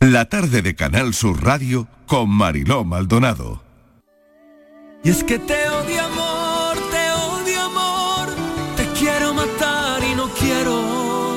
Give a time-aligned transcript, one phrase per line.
[0.00, 3.60] La tarde de Canal Sur Radio con Mariló Maldonado.
[5.02, 8.28] Y es que te odio amor, te odio amor,
[8.76, 11.36] te quiero matar y no quiero.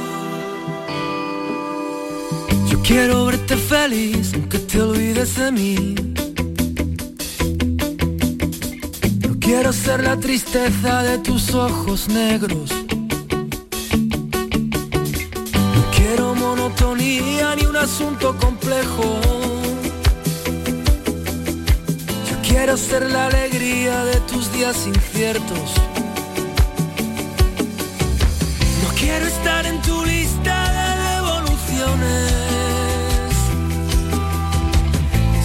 [2.70, 5.96] Yo quiero verte feliz, aunque te olvides de mí.
[9.28, 12.81] No quiero ser la tristeza de tus ojos negros.
[17.82, 19.20] Asunto complejo.
[22.30, 25.74] Yo quiero ser la alegría de tus días inciertos.
[28.84, 32.32] No quiero estar en tu lista de devoluciones.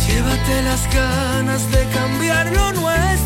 [0.07, 3.26] Llévate las ganas de cambiar lo nuestro.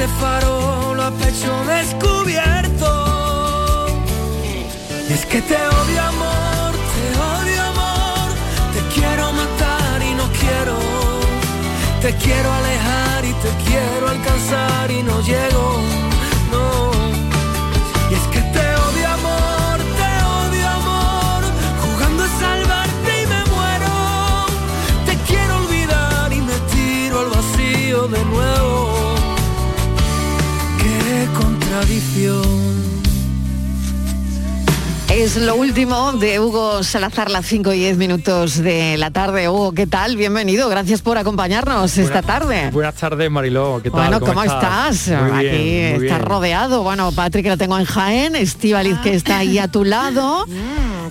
[0.00, 2.88] De farol a pecho descubierto.
[5.10, 8.30] Y es que te odio amor, te odio amor,
[8.72, 10.78] te quiero matar y no quiero.
[12.00, 15.82] Te quiero alejar y te quiero alcanzar y no llego,
[31.70, 32.90] Qué contradicción.
[35.08, 39.48] Es lo último de Hugo Salazar, las 5 y 10 minutos de la tarde.
[39.48, 40.16] Hugo, ¿qué tal?
[40.16, 42.70] Bienvenido, gracias por acompañarnos esta tarde.
[42.72, 43.80] Buenas tardes, Mariló.
[43.82, 44.00] ¿Qué tal?
[44.00, 45.08] Bueno, ¿cómo, estás?
[45.08, 46.28] Muy Aquí bien, muy estás bien.
[46.28, 46.82] rodeado.
[46.82, 50.46] Bueno, Patrick lo tengo en Jaén, Estivaliz que está ahí a tu lado.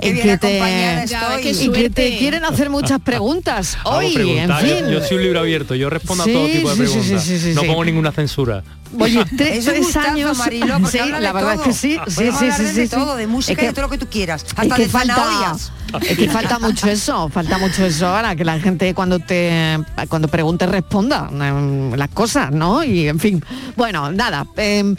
[0.01, 1.41] Qué y bien que acompañada te, estoy.
[1.43, 4.89] Qué y que te quieren hacer muchas preguntas hoy, en preguntas, yo- fin.
[4.89, 7.23] Yo, soy un libro abierto, yo respondo Sí, a todo tipo de sí, sí, preguntas.
[7.23, 7.67] sí, sí, no sí.
[7.67, 8.63] pongo ninguna censura.
[8.99, 10.37] Oye, tre- Es un tres gustazo, años.
[10.37, 11.61] Mariló, porque sí, de la verdad todo.
[11.63, 13.19] es que sí, sí, sí, hablar sí, de sí, todo, sí.
[13.19, 14.89] de música Es y que- de todo lo que tú quieras, es hasta que de
[14.89, 15.71] falta, zanahorias.
[16.09, 19.77] es que falta mucho eso, falta mucho eso ahora, que la gente cuando te
[20.07, 22.83] cuando pregunte responda eh, las cosas, ¿no?
[22.83, 23.43] Y en fin.
[23.75, 24.45] Bueno, nada.
[24.57, 24.95] eh,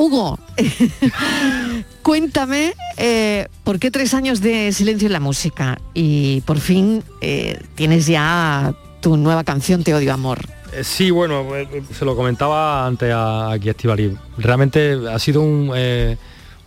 [0.00, 0.38] Hugo,
[2.02, 7.58] cuéntame eh, por qué tres años de silencio en la música y por fin eh,
[7.74, 10.38] tienes ya tu nueva canción Te odio amor.
[10.72, 14.16] Eh, Sí, bueno, eh, se lo comentaba antes a, aquí a Estivali.
[14.36, 16.16] Realmente ha sido un, eh,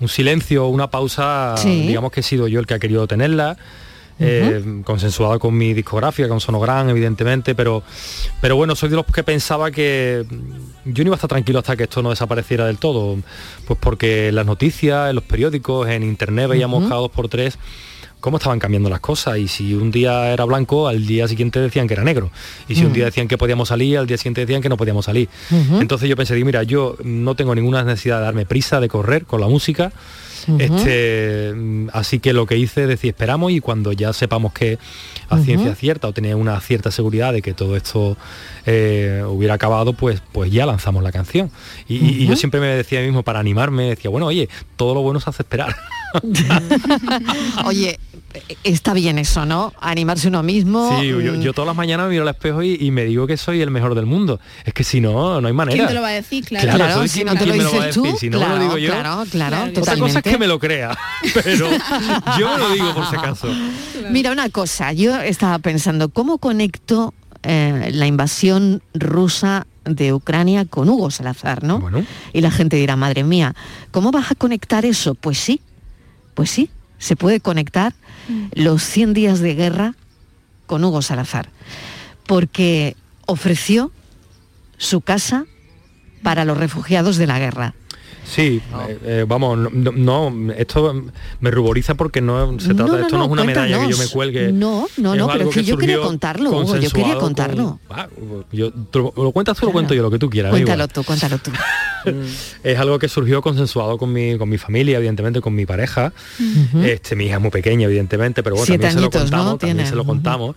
[0.02, 1.88] un silencio, una pausa, Sí.
[1.88, 3.58] digamos que he sido yo el que ha querido tenerla.
[4.22, 7.84] Eh, consensuada con mi discografía, con Sonogram, evidentemente, pero,
[8.40, 11.60] pero bueno, soy de los que pensaba que mm, yo no iba a estar tranquilo
[11.60, 13.18] hasta que esto no desapareciera del todo,
[13.66, 17.58] pues porque en las noticias, en los periódicos, en internet veíamos cada dos por tres
[18.20, 19.40] cómo estaban cambiando las cosas.
[19.40, 22.30] Y si un día era blanco, al día siguiente decían que era negro.
[22.68, 22.94] Y si un Mm.
[22.94, 25.28] día decían que podíamos salir, al día siguiente decían que no podíamos salir.
[25.80, 29.42] Entonces yo pensé, mira, yo no tengo ninguna necesidad de darme prisa, de correr con
[29.42, 29.92] la música,
[30.60, 34.80] Este, mm, así que lo que hice es decir, esperamos y cuando ya sepamos que
[35.30, 38.18] a ciencia cierta o tenía una cierta seguridad de que todo esto
[38.66, 41.52] eh, hubiera acabado, pues, pues ya lanzamos la canción.
[41.88, 45.02] Y, yo siempre me decía a mí mismo, para animarme, decía, bueno, oye, todo lo
[45.02, 45.76] bueno se hace esperar.
[47.66, 48.00] Oye,
[48.64, 49.74] está bien eso, ¿no?
[49.80, 50.98] Animarse uno mismo.
[51.00, 53.28] Sí, yo, mm, yo todas las mañanas me miro al espejo y, y me digo
[53.28, 54.40] que soy el mejor del mundo.
[54.66, 55.76] Es que si no, no hay manera.
[55.76, 56.46] ¿Quién te lo va a decir?
[56.46, 56.64] Claro.
[56.64, 58.20] Claro, Claro, soy si quien- no te lo me lo va a dices tú, decir,
[58.20, 58.92] si no me lo digo yo.
[58.92, 59.70] claro, claro, Claro.
[59.70, 60.30] Otra cosa es totalmente.
[60.32, 60.98] que me lo crea,
[61.34, 61.70] pero
[62.40, 63.48] yo me lo digo por si acaso.
[64.12, 70.88] Mira una cosa, yo estaba pensando, ¿cómo conecto eh, la invasión rusa de Ucrania con
[70.90, 71.80] Hugo Salazar, ¿no?
[71.80, 72.06] Bueno.
[72.34, 73.56] Y la gente dirá, madre mía,
[73.92, 75.16] ¿cómo vas a conectar eso?
[75.16, 75.60] Pues sí,
[76.36, 77.94] pues sí, se puede conectar
[78.54, 79.96] los 100 días de guerra
[80.66, 81.50] con Hugo Salazar,
[82.26, 83.92] porque ofreció
[84.78, 85.46] su casa
[86.24, 87.74] para los refugiados de la guerra.
[88.24, 91.04] Sí, eh, eh, vamos, no, no, esto
[91.40, 94.08] me ruboriza porque no se trata, No, esto no, es una medalla que yo me
[94.08, 94.52] cuelgue.
[94.52, 97.80] No, no, no, pero es que yo quería contarlo, Hugo, yo quería con- contarlo.
[97.90, 98.08] Ah,
[98.52, 100.52] yo, lo, lo cuentas tú, lo cuento yo, lo que tú quieras.
[100.52, 101.52] Cuéntalo tú, cuéntalo tú.
[102.64, 106.12] Es algo que surgió consensuado con mi, con mi familia, evidentemente, con mi pareja.
[106.84, 109.88] este, mi hija es muy pequeña, evidentemente, pero bueno, Siete también se lo contamos, también
[109.88, 110.56] se lo contamos.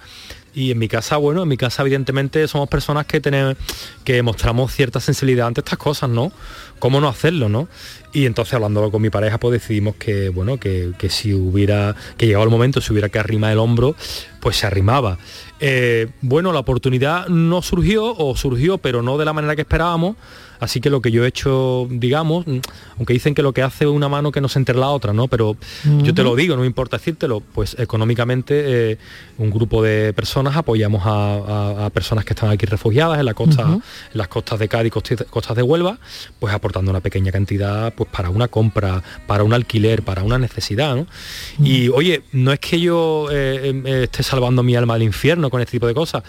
[0.55, 3.57] Y en mi casa, bueno, en mi casa evidentemente somos personas que tenemos,
[4.05, 6.33] que mostramos cierta sensibilidad ante estas cosas, ¿no?
[6.79, 7.69] ¿Cómo no hacerlo, no?
[8.13, 12.27] Y entonces hablándolo con mi pareja, pues decidimos que, bueno, que, que si hubiera, que
[12.27, 13.97] llegado el momento, si hubiera que arrimar el hombro,
[14.41, 15.19] pues se arrimaba.
[15.59, 20.17] Eh, bueno, la oportunidad no surgió, o surgió, pero no de la manera que esperábamos,
[20.61, 22.59] Así que lo que yo he hecho, digamos, mm,
[22.99, 25.29] aunque dicen que lo que hace una mano que no se entere la otra, ¿no?
[25.29, 25.57] Pero
[26.03, 28.99] yo te lo digo, no me importa decírtelo, pues económicamente eh,
[29.39, 33.83] un grupo de personas apoyamos a, personas que están aquí refugiadas en la costa, en
[34.13, 35.99] las costas de Cádiz, costas, costas de Huelva,
[36.39, 40.97] pues aportando una pequeña cantidad pues para una compra, para un alquiler, para una necesidad,
[40.97, 41.07] ¿no?
[41.63, 45.61] Y oye, no es que yo eh, em, esté salvando mi alma del infierno con
[45.61, 46.23] este tipo de cosas.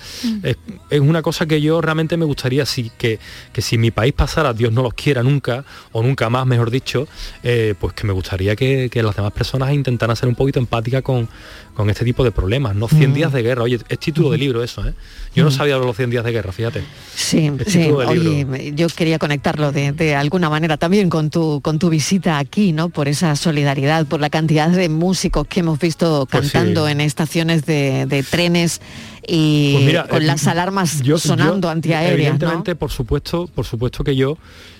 [0.44, 0.57] es,
[1.00, 2.66] una cosa que yo realmente me gustaría
[2.98, 3.19] que,
[3.54, 4.25] que si mi país pasara,
[4.56, 7.07] Dios no los quiera nunca, o nunca más, mejor dicho,
[7.44, 11.27] eh, pues que me gustaría que, las demás personas intentaran ser un poquito empáticas con,
[11.75, 13.13] con este tipo de problemas, no 100 mm.
[13.13, 13.63] días de guerra.
[13.63, 14.94] Oye, es título de libro eso, ¿eh?
[15.36, 16.81] Yo no sabía los 100 días de guerra, fíjate.
[17.13, 17.89] Sí, sí.
[17.92, 22.88] Oye, yo quería conectarlo de, alguna manera también con tu, con tu visita aquí, ¿no?
[22.89, 27.66] Por esa solidaridad, por la cantidad de músicos que hemos visto pues cantando en estaciones
[27.66, 28.80] de, trenes
[29.28, 32.13] y pues con eh, las alarmas sonando antiaéreas.
[32.13, 34.38] Evidentemente, por supuesto, por supuesto que yo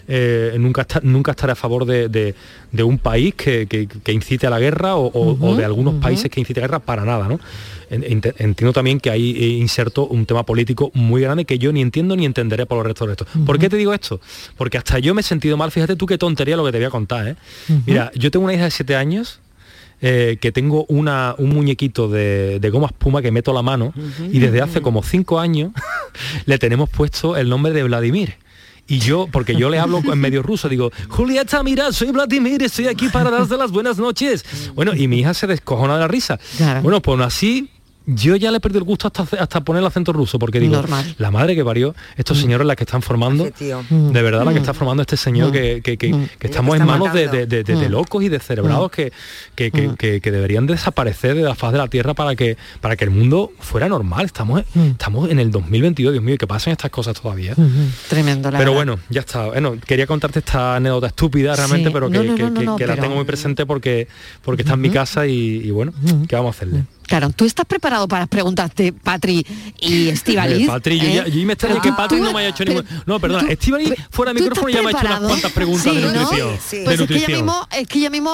[0.08, 2.36] eh, nunca, nunca estaré a favor de,
[2.84, 6.68] un país que, incite a la guerra o, de algunos países que incite a la
[6.68, 7.28] guerra para nada.
[7.28, 7.40] ¿no?
[7.90, 12.16] Entiendo también que hay eh, inserto un tema político muy grande que yo ni entiendo
[12.16, 13.26] ni entenderé por los restos de esto.
[13.46, 14.20] ¿Por qué te digo esto?
[14.58, 16.86] Porque hasta yo me he sentido mal, fíjate tú qué tontería lo que te voy
[16.86, 17.28] a contar.
[17.28, 17.36] ¿eh?
[17.86, 19.40] Mira, yo tengo una hija de 7 años
[20.02, 23.92] que tengo una, un muñequito de, goma espuma que meto la mano
[24.32, 25.72] y desde hace como cinco años
[26.46, 28.36] le tenemos puesto el nombre de Vladimir.
[28.88, 32.88] Y yo, porque yo le hablo en medio ruso, digo, Julieta, mira, soy Vladimir, estoy
[32.88, 34.46] aquí para darte las buenas noches.
[34.76, 36.40] Bueno, y mi hija se descojona de la risa.
[36.84, 37.70] Bueno, pues así
[38.06, 40.84] yo ya le perdido el gusto hasta, hasta poner el acento ruso, porque digo,
[41.18, 42.42] la madre que parió, estos mm.
[42.42, 44.64] señores la que están formando, de verdad la que mm.
[44.64, 45.82] está formando este señor que,
[46.14, 46.46] mm.
[46.46, 49.12] estamos en manos de, locos y de cerebrados que,
[49.56, 53.52] que, deberían desaparecer de la faz de la tierra para que, para que el mundo
[53.60, 54.26] fuera normal.
[54.26, 57.56] Estamos, estamos en el 2022, Dios mío, que pasen estas cosas todavía.
[58.10, 59.48] Tremendo, Pero bueno, ya está.
[59.48, 64.08] Bueno, quería contarte esta anécdota estúpida realmente, pero que, la tengo muy presente porque,
[64.44, 65.94] porque está en mi casa y, bueno,
[66.28, 66.86] ¿qué vamos a hacerle?
[67.08, 69.46] Claro, tú estás preparado para preguntarte, Patri
[69.80, 70.68] y Estivaliz.
[70.68, 72.86] Patri, yo, ya, yo me extraña que Patri no me haya hecho ningún...
[73.06, 76.50] No, perdona, Estivaliz fuera de micrófono ya me ha hecho unas cuantas preguntas de nutrición.
[76.84, 78.34] Pues es que, ella mismo, es que ella mismo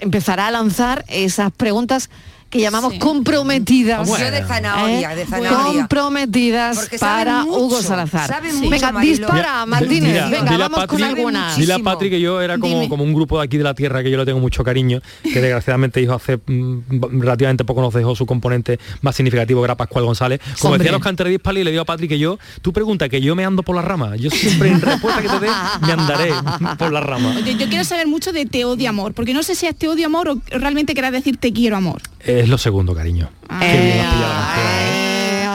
[0.00, 2.10] empezará a lanzar esas preguntas
[2.52, 4.06] que llamamos comprometidas.
[4.06, 5.16] Yo de zanahoria, ¿eh?
[5.16, 5.80] de zanahoria.
[5.80, 8.42] Comprometidas para Hugo Salazar.
[8.68, 10.30] venga, dispara, Martínez.
[10.30, 11.56] venga, vamos con algunas.
[11.56, 14.02] Dile a Patri que yo era como, como un grupo de aquí de la tierra
[14.02, 18.14] que yo le tengo mucho cariño, que desgraciadamente hizo hace mm, relativamente poco nos dejó
[18.14, 20.38] su componente más significativo, que era Pascual González.
[20.60, 23.34] Como decía los canteres y le digo a Patri que yo, tú pregunta que yo
[23.34, 24.16] me ando por la rama.
[24.16, 25.48] Yo siempre en respuesta que te dé,
[25.86, 26.32] me andaré
[26.78, 27.40] por la rama.
[27.40, 29.88] Yo, yo quiero saber mucho de te odio amor, porque no sé si es te
[29.88, 32.02] odio amor o realmente querrás decir te quiero amor.
[32.42, 33.30] Es lo segundo, cariño.
[33.60, 34.02] Eh,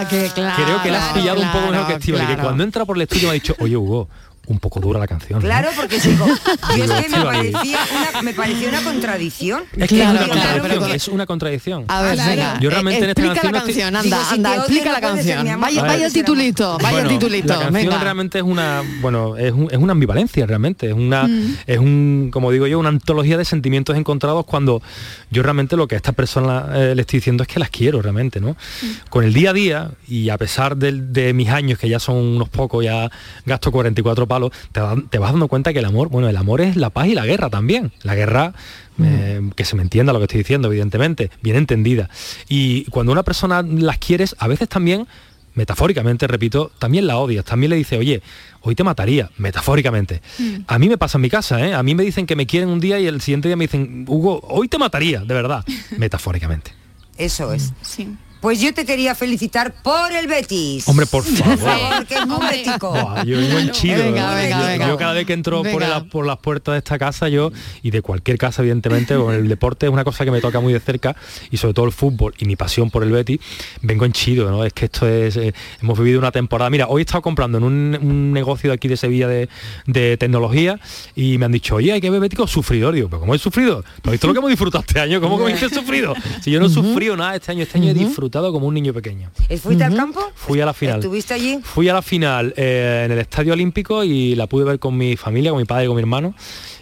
[0.10, 3.02] Creo que le has pillado un poco mejor que Steve, que cuando entra por el
[3.02, 4.08] estudio me ha dicho, oye Hugo,
[4.48, 5.42] un poco dura la canción.
[5.42, 6.26] Claro, porque digo,
[6.78, 9.64] y es que me parecía, una, me parecía una contradicción.
[9.76, 11.86] Es que es, una contradicción es una contradicción.
[11.88, 12.60] A ver, venga.
[12.60, 15.60] Yo realmente en esta canción, la canción anda, anda, explica la canción.
[15.60, 17.48] Vaya, vaya titulito, vaya bueno, titulito.
[17.48, 21.58] La canción realmente es una, bueno, es, un, es, una ambivalencia realmente, es una, mm.
[21.68, 24.82] es un, como digo yo, una antología de sentimientos encontrados cuando
[25.30, 28.02] yo realmente lo que a esta persona eh, le estoy diciendo es que las quiero
[28.02, 28.52] realmente, ¿no?
[28.52, 29.10] Mm.
[29.10, 32.16] Con el día a día y a pesar de, de mis años que ya son
[32.16, 33.12] unos pocos, ya
[33.46, 36.90] gasto 44 palos te, vas dando cuenta que el amor, bueno, el amor es la
[36.90, 37.92] paz y la guerra también.
[38.04, 38.54] La guerra
[38.98, 39.04] mm.
[39.06, 42.10] eh, que se me entienda lo que estoy diciendo, evidentemente, bien entendida.
[42.48, 45.08] Y cuando una persona las quieres, a veces también,
[45.54, 48.22] metafóricamente, repito, también la odias, también le dice, oye,
[48.62, 50.22] hoy te mataría, metafóricamente.
[50.38, 50.56] Mm.
[50.68, 51.74] A mí me pasa en mi casa, ¿eh?
[51.74, 54.06] A mí me dicen que me quieren un día y el siguiente día me dicen,
[54.08, 55.66] Hugo, hoy te mataría, de verdad,
[55.98, 56.72] metafóricamente.
[57.18, 57.74] Eso es.
[57.82, 58.16] Sí.
[58.48, 60.88] Pues yo te quería felicitar por el Betis.
[60.88, 61.98] Hombre, por favor.
[61.98, 63.98] Porque es yo vivo en chido.
[63.98, 67.52] yo, cada vez que entro por, las puertas de esta casa, yo,
[67.84, 70.72] y de cualquier casa, evidentemente, con el deporte es una cosa que me toca muy
[70.72, 71.18] de cerca,
[71.52, 73.42] y sobre todo el fútbol y mi pasión por el Betis,
[73.82, 74.64] vengo en chido, ¿no?
[74.64, 75.36] Es que esto es.
[75.36, 76.70] Eh, hemos vivido una temporada.
[76.70, 80.80] Mira, hoy he estado comprando en un, negocio de aquí de Sevilla de, tecnología
[81.18, 82.94] y me han dicho, oye, hay que ver Bético sufridor.
[82.94, 83.84] Digo, pero ¿cómo he sufrido?
[84.04, 85.20] ¿No has visto lo que hemos disfrutado este año?
[85.20, 86.14] ¿Cómo que he sufrido?
[86.42, 88.94] Si yo no he sufrido nada este año, este año he disfrutado como un niño
[88.94, 89.30] pequeño.
[89.62, 90.22] ¿Fuiste al campo?
[90.36, 91.00] Fui a la final.
[91.00, 91.60] ¿Estuviste allí?
[91.64, 95.16] Fui a la final eh, en el Estadio Olímpico y la pude ver con mi
[95.18, 96.34] familia, con mi padre y con mi hermano.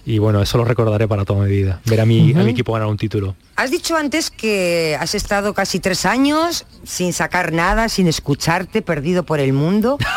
[0.06, 2.74] Y bueno, eso lo recordaré para toda mi vida, ver a mi, a mi equipo
[2.74, 3.36] ganar un título.
[3.58, 9.24] Has dicho antes que has estado casi tres años sin sacar nada, sin escucharte, perdido
[9.24, 9.98] por el mundo.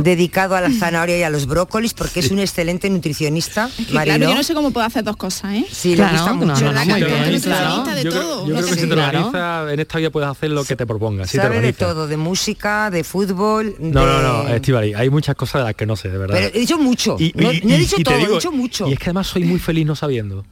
[0.00, 3.70] dedicado a la zanahoria y a los brócolis porque es un excelente nutricionista.
[3.76, 4.16] Que, Mariló.
[4.16, 5.66] claro, yo no sé cómo puedo hacer dos cosas, ¿eh?
[5.70, 6.48] Sí, Claro, le gusta no, mucho.
[6.48, 7.76] no, no, ¿Verdad muy que bien, tú eres claro.
[7.76, 8.22] nutricionista de yo, todo?
[8.22, 9.18] creo, yo creo que Sí, si te claro.
[9.26, 11.30] organizas, en esta vida puedes hacer lo que te propongas.
[11.30, 13.76] Si te Sabe de todo, de música, de fútbol.
[13.78, 16.34] No, de- no, no, Estivali, hay muchas cosas de las que no sé, de verdad.
[16.40, 17.16] Pero he dicho mucho.
[17.20, 18.88] Y- no, y- no he dicho todo, digo- he dicho mucho.
[18.88, 20.44] Y es que además soy muy feliz no sabiendo.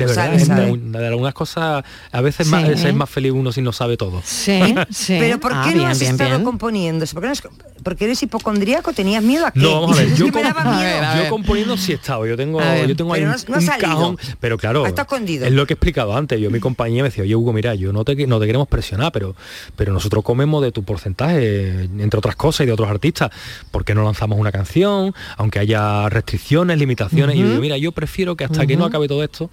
[0.00, 0.76] De verdad, sabe, sabe.
[0.78, 2.52] de, de algunas cosas a veces Sí.
[2.52, 4.20] más, es más feliz uno si no sabe todo.
[4.24, 5.16] Sí, sí.
[5.18, 6.44] Pero ¿por qué Ah, no bien, has bien, estado bien.
[6.44, 7.06] componiendo?
[7.06, 7.42] ¿Por qué no has-
[7.82, 9.60] porque eres hipocondríaco, tenías miedo a qué?
[9.60, 11.00] No, vamos a ver, yo, "Es que me com- daba A miedo".
[11.14, 13.78] ver, yo componiendo sí he estado, yo tengo, yo tengo ahí Pero un, no no
[13.78, 15.46] cajón, pero claro, estado escondido.
[15.46, 17.92] es lo que he explicado antes, yo mi compañía me decía, oye Hugo, mira, yo
[17.94, 19.34] no te, no te queremos presionar, pero,
[19.76, 23.30] pero nosotros comemos de tu porcentaje, entre otras cosas, y de otros artistas,
[23.70, 25.14] ¿por qué no lanzamos una canción?
[25.38, 29.08] Aunque haya restricciones, limitaciones, y yo digo, mira, yo prefiero que hasta que no acabe
[29.08, 29.50] todo esto,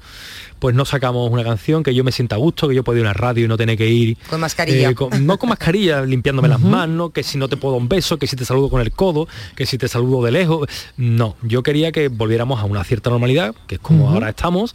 [0.60, 3.06] pues no sacamos una canción que yo me sienta a gusto, que yo pueda ir
[3.06, 4.90] a una radio y no tener que ir Con mascarilla.
[4.90, 8.18] eh, con- no con mascarilla, limpiándome las manos, que si no te puedo un beso,
[8.18, 10.68] que si te saludo con el codo, que si te saludo de lejos.
[10.98, 14.74] No, yo quería que volviéramos a una cierta normalidad, que es como ahora estamos.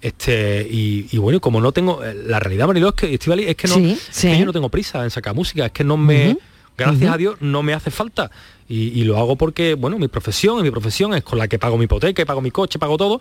[0.00, 3.44] Este, y, y bueno, y como no tengo, eh, la realidad, Mariló, es que, Estivali,
[3.44, 4.28] es que no, Sí, es sí.
[4.28, 6.36] que yo no tengo prisa en sacar música, es que no me,
[6.76, 8.30] gracias a Dios, no me hace falta.
[8.68, 11.58] Y, y lo hago porque, bueno, mi profesión, y mi profesión es con la que
[11.58, 13.20] pago mi hipoteca, pago mi coche, pago todo.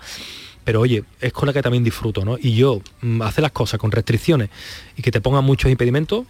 [0.63, 2.37] Pero oye, es con la que también disfruto, ¿no?
[2.39, 4.49] Y yo mm, hacer las cosas con restricciones
[4.95, 6.25] y que te pongan muchos impedimentos,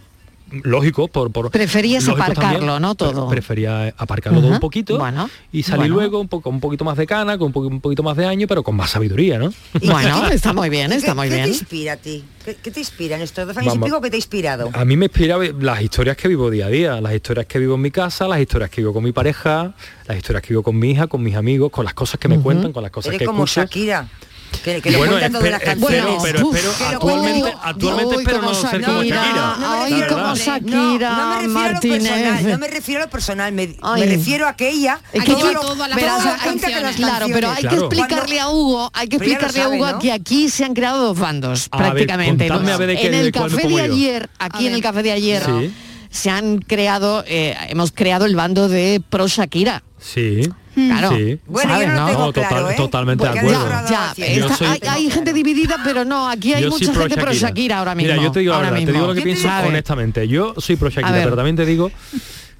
[0.64, 1.30] lógico, por...
[1.32, 2.94] por Preferías aparcarlo, también, ¿no?
[2.94, 3.28] Todo.
[3.28, 5.94] Prefería aparcarlo todo un poquito bueno, y salir bueno.
[5.96, 8.26] luego un poco un poquito más de cana, con un, po- un poquito más de
[8.26, 9.52] año, pero con más sabiduría, ¿no?
[9.82, 11.48] Bueno, está muy bien, ¿Y está qué- muy ¿Qué te bien.
[11.48, 12.24] inspira a ti?
[12.44, 13.86] ¿Qué, qué te inspira en estos dos años Vamos.
[13.86, 14.70] y pico que te ha inspirado?
[14.72, 17.76] A mí me inspira las historias que vivo día a día, las historias que vivo
[17.76, 19.74] en mi casa, las historias que vivo con mi pareja,
[20.06, 22.40] las historias que vivo con mi hija, con mis amigos, con las cosas que me
[22.40, 23.60] cuentan, con las cosas Eres que como escucho.
[23.62, 24.08] Shakira.
[24.64, 28.42] Que, que lo bueno, espero, las espero, pero Uf, espero, que lo actualmente, actualmente espero
[28.42, 29.56] no ser como Shakira.
[29.58, 32.68] No, me Ay, refiero- como no, Shakira no me refiero a lo personal, no me
[32.68, 35.60] refiero a lo personal, me, me refiero a que ella Es que todo yo- lo-
[35.62, 36.24] todo a la- lo las
[36.82, 36.96] las.
[36.96, 37.88] Claro, pero hay Claro.
[37.88, 39.98] que explicarle a Hugo, hay que lo explicarle a Hugo ¿no?
[39.98, 42.46] que aquí se han creado dos bandos, A ver, prácticamente.
[42.48, 42.54] ¿no?
[42.54, 45.12] contadme a ver de qué- en el café de ayer, aquí en el café de
[45.12, 45.42] ayer.
[46.12, 49.82] Se han creado, eh, hemos creado el bando de pro Shakira.
[49.98, 50.48] Sí.
[50.74, 51.10] Claro.
[51.10, 51.38] Sí.
[51.46, 52.06] Bueno, ¿sabes, yo no no?
[52.06, 52.74] tengo No, total- claro, ¿eh?
[52.78, 53.68] totalmente de acuerdo.
[53.90, 57.32] Ya, está- soy- hay, hay gente dividida, pero no, aquí hay mucha pro gente pro
[57.32, 57.78] Shakira.
[57.80, 58.12] Ahora mismo.
[58.12, 59.42] Mira, yo te digo ahora verdad, te digo lo que mismo.
[59.42, 60.28] pienso honestamente.
[60.28, 61.90] Yo soy pro Shakira, pero también te digo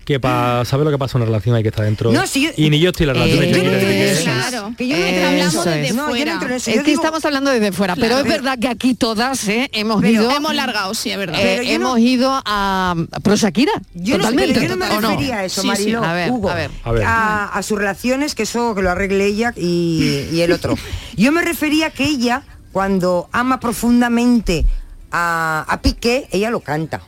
[0.04, 2.10] que para saber lo que pasa en una relación hay que estar dentro.
[2.12, 4.24] No, si yo- y ni yo estoy en la relación de Eh, Yo no eso.
[4.24, 4.74] Claro.
[4.76, 6.40] Que yo no Hablamos desde no fuera.
[6.56, 10.00] Es que digo- estamos hablando desde fuera, pero es verdad que aquí todas eh, hemos
[10.00, 11.38] Pero ido Hemos largado, sí, es verdad.
[11.40, 13.72] eh, Pero yo no- hemos ido a, a pro Shakira.
[13.94, 14.54] Yo no, totalmente.
[14.54, 15.68] pero yo no me refería a eso, Sí, sí.
[15.68, 16.70] Mariló, A ver, Hugo, a ver.
[16.84, 17.04] A ver.
[17.06, 20.76] a, a sus relaciones, que eso que lo arregle ella y, y el otro.
[21.16, 22.42] Yo me refería que ella,
[22.72, 24.64] cuando ama profundamente
[25.12, 27.02] a, a Piqué, ella lo canta.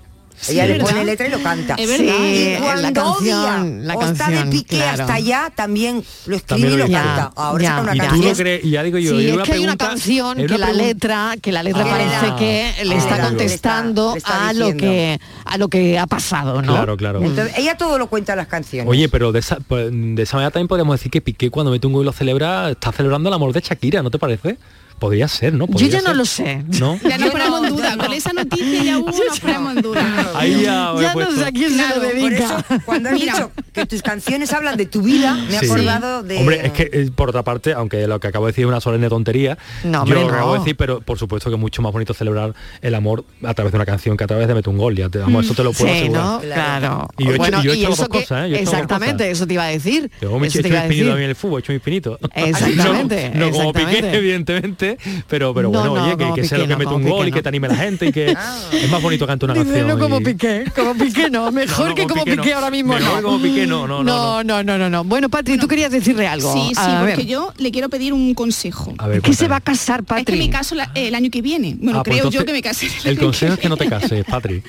[0.48, 1.74] Ella le pone letra y lo canta.
[1.74, 2.14] Es verdad.
[2.18, 5.02] Sí, Y la canción, odia la o está de Piqué claro.
[5.02, 7.32] hasta allá, también lo escribe También y lo canta.
[7.36, 8.04] Ahora Ya, saca una Y ya.
[8.04, 8.30] tú canción.
[8.30, 10.72] lo crees, y ya digo yo, Sí, es una que hay una canción que la
[10.72, 14.52] letra, que la letra Ah, parece que le está contestando Le está- le está a
[14.52, 16.72] lo que a lo que ha pasado, ¿no?
[16.72, 17.22] Claro, claro.
[17.22, 18.90] Entonces, ella todo lo cuenta en las canciones.
[18.90, 21.86] Oye, pero de esa, pues, de esa manera también podríamos decir que Piqué cuando mete
[21.86, 24.58] un gol y lo celebra, está celebrando el amor de Shakira, ¿no te parece?
[24.98, 25.66] Podría ser, ¿no?
[25.66, 26.16] Yo Podría ya no ser.
[26.16, 26.64] lo sé.
[26.80, 26.98] ¿No?
[27.02, 27.90] Ya nos Yo ponemos no, en duda.
[27.90, 28.04] yo no.
[28.04, 30.30] Con esa noticia ya hubo, nos ponemos en duda.
[30.34, 32.44] Ahí ya, Ya no sé a quién Claro, se lo por Por dedica.
[32.68, 33.32] eso, cuando has Mira.
[33.34, 35.66] dicho que tus canciones hablan de tu vida, me he Sí.
[35.66, 36.38] acordado de...
[36.38, 38.80] Hombre, es que eh, por otra parte, aunque lo que acabo de decir es una
[38.80, 40.64] solemne tontería, No, yo hombre, lo que acabo de no.
[40.64, 43.76] decir, pero por supuesto que es mucho más bonito celebrar el amor a través de
[43.76, 44.94] una canción que a través de meter un gol.
[44.96, 46.24] Ya te, vamos, eso te lo puedo Sí, asegurar.
[46.24, 46.40] ¿no?
[46.40, 47.08] Claro.
[47.18, 48.50] Y yo he hecho- bueno, yo he y hecho dos que- cosas, ¿eh?
[48.50, 49.28] Yo exactamente, cosas.
[49.32, 50.10] eso te iba a decir.
[50.20, 52.18] Yo me he hecho mí en el fútbol, he hecho mis pinitos.
[52.34, 54.83] Exactamente, no, no como Piqué, exactamente.
[55.28, 57.28] Pero, pero No, bueno, no, oye, que, que sea lo que no, mete un gol
[57.28, 58.30] y que te anime la gente y que
[58.72, 59.86] es más bonito cantar una canción.
[59.88, 63.16] no como y- Piqué, como Piqué no, mejor no, que como Piqué ahora mismo Mejor
[63.16, 63.22] no.
[63.22, 65.04] como Piqué no, no, no, no, no, no, no.
[65.04, 66.52] Bueno, Patri, tú querías decirle algo.
[66.52, 67.26] Sí, sí, A porque ver.
[67.26, 68.94] yo le quiero pedir un consejo.
[68.98, 70.38] A ver, ¿Qué se va a casar, Es que Patri?
[70.38, 71.76] me caso la- el año que viene.
[71.80, 72.88] Bueno, Ah, pues creo yo que me case.
[73.04, 74.62] El consejo es que no te cases, Patri.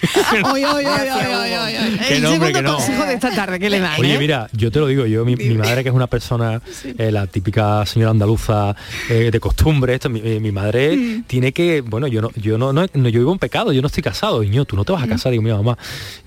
[2.10, 2.76] El segundo que no.
[2.76, 4.00] consejo de esta tarde que le dan.
[4.00, 4.20] Oye, ¿eh?
[4.20, 6.62] mira, yo te lo digo, yo mi, madre que es una persona,
[6.98, 8.76] eh, la típica señora andaluza
[9.10, 11.24] eh, de costumbre, esto, mi, eh, mi madre Mm.
[11.28, 13.88] tiene que, bueno, yo no, yo no, no, no- yo vivo en pecado, yo no
[13.88, 15.06] estoy casado, y yo, tú no te vas Mm.
[15.06, 15.78] a casar, digo, mi mamá,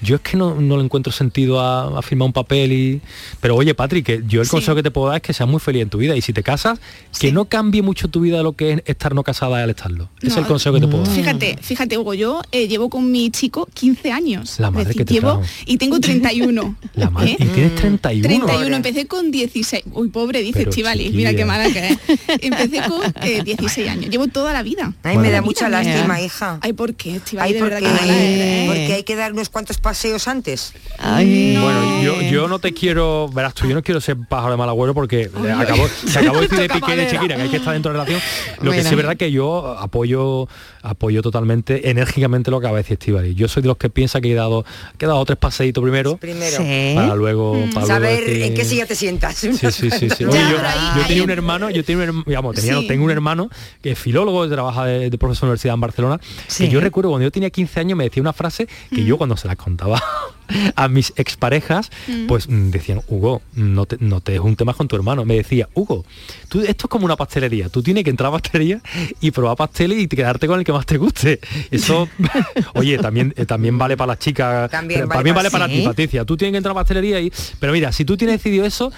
[0.00, 3.00] yo es que no, no le encuentro sentido a, a firmar un papel y.
[3.40, 4.50] Pero oye, Patrick, que yo el Sí.
[4.50, 6.32] consejo que te puedo dar es que seas muy feliz en tu vida y si
[6.32, 6.78] te casas,
[7.18, 10.08] que no cambie mucho tu vida lo que es estar no casada al estarlo.
[10.18, 11.14] Ese es No, el consejo que te puedo dar.
[11.14, 14.58] Fíjate, fíjate, Hugo, yo eh, llevo con mi chico 15 años.
[14.58, 16.76] La madre decir, que te llevo y tengo 31.
[16.94, 17.37] La madre, ¿eh?
[17.40, 18.47] y tienes 31.
[18.47, 19.85] 31, empecé con 16.
[19.92, 21.99] Uy, pobre, dice Chivali, mira qué mala que es.
[22.40, 24.10] Empecé con eh, 16 26 años.
[24.10, 24.92] Llevo toda la vida.
[25.02, 26.58] Ay, me da mucha lástima, hija.
[26.62, 27.16] Ay, ¿por qué?
[27.16, 27.48] Estivali?
[27.48, 28.64] Ay, de porque, verdad que mala eres, ¿eh?
[28.66, 30.72] porque hay que dar unos cuantos paseos antes.
[30.98, 31.56] Ay.
[31.60, 34.68] Bueno, yo, yo no te quiero, verás tú, yo no quiero ser pájaro de mal
[34.68, 37.08] agüero porque le acabo, se acabó de decir de Piqué de.
[37.10, 38.30] Shakira, que hay que estar dentro de la relación.
[38.62, 40.48] Lo que sí es verdad que yo apoyo
[40.82, 43.37] apoyo totalmente, enérgicamente lo que acaba de decir Estíbaliz.
[43.37, 44.64] Yo soy de los que piensa que he dado,
[44.96, 46.56] que he dado tres paseitos primero Primero.
[46.56, 46.92] Sí.
[46.94, 49.34] para luego, para luego Saber decir- en qué silla te sientas.
[49.37, 50.08] Sí, sí, sí, sí.
[50.20, 53.10] Ya, Oye, yo, yo tenía un hermano, yo tenía un hermano, digamos, tenía, tengo un
[53.10, 53.50] hermano
[53.82, 56.64] que es filólogo, trabaja de, de profesor de universidad en Barcelona, Sí.
[56.64, 59.36] que yo recuerdo cuando yo tenía 15 años me decía una frase que yo cuando
[59.36, 60.02] se la contaba
[60.76, 61.90] a mis exparejas,
[62.26, 65.24] pues mm, decían, Hugo, no te, no te juntes más con tu hermano.
[65.26, 66.04] Me decía, Hugo,
[66.48, 68.80] tú, esto es como una pastelería, tú tienes que entrar a pastelería
[69.20, 71.40] y probar pasteles y quedarte con el que más te guste.
[71.70, 72.08] Eso,
[72.74, 75.80] oye, también, eh, también vale para las chicas, También vale también para- vale para sí.
[75.80, 76.24] ti, Patricia.
[76.24, 77.30] Tú tienes que entrar a pastelería y...
[77.60, 78.90] Pero mira, si tú tienes decidido eso,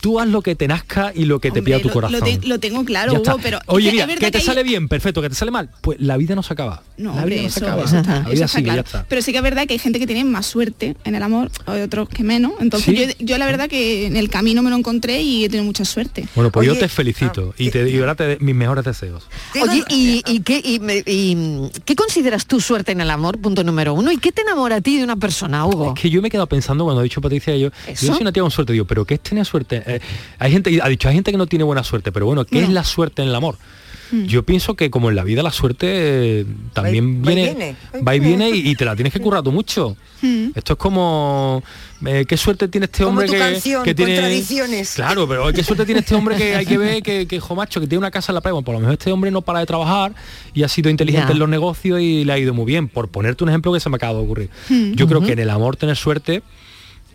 [0.00, 2.20] tú haz lo que te nazca y lo que te pida tu lo- corazón.
[2.20, 3.42] Lo, te- lo tengo claro, Ya Hugo, está.
[3.42, 3.58] pero...
[3.66, 6.34] Oye, mira, que te hay- sale bien, perfecto, que te sale mal, pues la vida
[6.34, 6.82] no se acaba.
[6.96, 7.84] No, la vida hombre, no se acaba.
[7.84, 8.82] eso está- la eso vida está sigue, claro.
[8.82, 9.06] ya está.
[9.08, 11.50] Pero sí que es verdad que hay gente que tiene más suerte en el amor,
[11.66, 12.52] hay otros que menos.
[12.60, 13.14] Entonces Sí.
[13.18, 15.84] yo, yo la verdad que en el camino me lo encontré y he tenido mucha
[15.84, 16.26] suerte.
[16.34, 19.26] Bueno, pues yo te felicito ah, y te y ahora te de- mis mejores deseos.
[19.60, 20.78] Oye, ¿y, y qué, y
[21.84, 23.38] qué consideras tu suerte en el amor?
[23.38, 24.10] Punto número uno.
[24.12, 25.94] ¿Y qué te enamora a ti de una persona, Hugo?
[25.94, 28.06] Es que yo me he quedado pensando cuando ha dicho Patricia yo, ¿Eso?
[28.06, 29.82] yo soy una tía con suerte, digo, pero ¿qué es tener suerte?
[29.86, 30.00] Eh,
[30.38, 32.68] hay gente, ha dicho, hay gente que no tiene buena suerte, pero bueno, ¿qué es
[32.68, 33.56] la suerte en el amor?
[34.28, 37.44] Yo pienso que como en la vida la suerte eh, también Va y- va y
[37.44, 37.76] viene,
[38.06, 39.96] va y viene y, y te la tienes que currar tú mucho.
[40.54, 41.60] Esto es como
[42.04, 44.92] eh, qué suerte tiene este Como hombre tu que, canción, que tiene Contradicciones.
[44.94, 47.80] Claro, pero qué suerte tiene este hombre que hay que ver que, que jo, macho,
[47.80, 48.52] que tiene una casa en la playa.
[48.52, 50.14] Bueno, por lo menos este hombre no para de trabajar
[50.54, 51.32] y ha sido inteligente Ya.
[51.32, 52.86] en los negocios y le ha ido muy bien.
[52.86, 54.50] Por ponerte un ejemplo que se me acaba de ocurrir.
[54.94, 56.42] Yo creo que en el amor tener suerte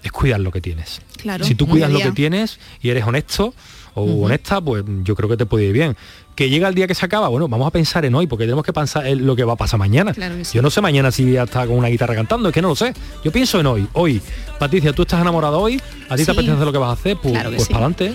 [0.04, 1.02] es cuidar lo que tienes.
[1.18, 3.54] Claro, si tú cuidas lo que tienes y eres honesto
[3.94, 5.98] o honesta, pues yo creo que te puede ir bien.
[6.36, 8.64] Que llega el día que se acaba, bueno, vamos a pensar en hoy, porque tenemos
[8.64, 10.14] que pensar en lo que va a pasar mañana.
[10.14, 10.56] Claro que sí.
[10.56, 12.70] Yo no sé mañana si voy a estar con una guitarra cantando, es que no
[12.70, 12.94] lo sé.
[13.24, 13.88] Yo pienso en hoy.
[13.94, 14.22] Hoy,
[14.58, 16.26] Patricia, tú estás enamorada hoy, a ti Sí.
[16.26, 17.74] te apetece hacer lo que vas a hacer, pues, Claro pues sí.
[17.74, 18.14] para adelante.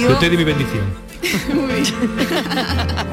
[0.00, 1.02] Yo, Yo- te doy mi bendición.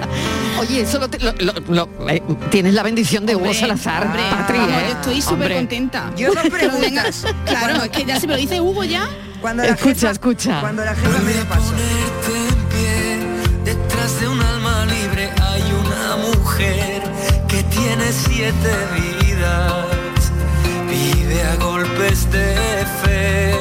[0.59, 1.53] Oye, eso lo, te- lo- lo-
[1.97, 4.85] lo- eh, tienes la bendición de Hugo Salazar, hombre, Patri, vamos, ¿eh?
[4.89, 6.11] yo estoy súper contenta.
[6.17, 7.25] Yo venga, preguntas.
[7.45, 9.07] claro, es que ya se me lo dice Hugo ya.
[9.41, 10.59] Cuando la Escucha, jefa- escucha.
[10.59, 11.71] Cuando la jefa me paso.
[11.71, 17.01] Ponerte en pie, detrás de un alma libre hay una mujer
[17.47, 20.31] que tiene siete vidas,
[20.89, 23.55] vive a golpes de fe.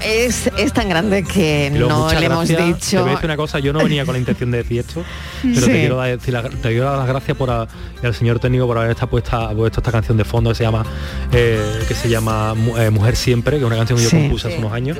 [0.00, 2.58] Es, es tan grande que Luego, no le hemos gracias.
[2.58, 3.00] Te dicho...
[3.02, 5.02] voy a decir una cosa, yo no venía con la intención de decir esto,
[5.42, 5.66] pero Sí.
[5.66, 7.66] te quiero dar, decir la- te quiero dar las gracias por a-
[8.02, 10.84] al señor técnico por haber esta puesta, puesto esta canción de fondo que se llama
[11.32, 14.16] eh, que se llama eh, Mujer Siempre, que es una canción que yo Sí.
[14.16, 14.98] compuse hace unos años.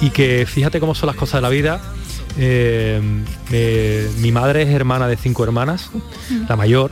[0.00, 1.80] Y que fíjate cómo son las cosas de la vida.
[2.38, 3.00] Eh,
[3.50, 5.90] eh, mi madre es hermana de cinco hermanas,
[6.48, 6.90] la mayor,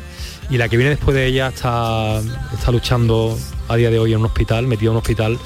[0.51, 2.21] y la que viene después de ella está,
[2.53, 3.39] está luchando
[3.69, 5.39] a día de hoy en un hospital, metida en un hospital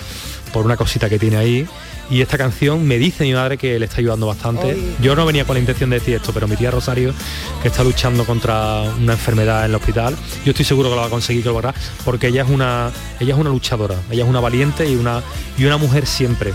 [0.52, 1.66] por una cosita que tiene ahí.
[2.10, 4.76] Y esta canción me dice mi madre que le está ayudando bastante.
[5.00, 7.14] Yo no venía con la intención de decir esto, pero mi tía Rosario,
[7.62, 11.06] que está luchando contra una enfermedad en el hospital, yo estoy seguro que lo va
[11.06, 14.28] a conseguir, que lo hará, porque ella es una, ella es una luchadora, ella es
[14.28, 15.22] una valiente y una,
[15.56, 16.52] y una mujer siempre.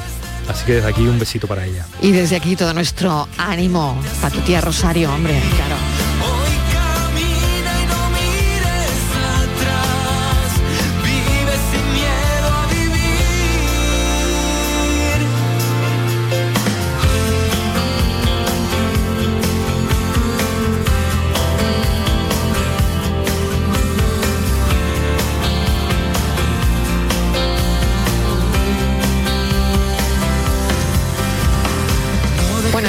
[0.48, 1.86] Así que desde aquí un besito para ella.
[2.02, 5.77] Y desde aquí todo nuestro ánimo para tu tía Rosario, hombre, claro.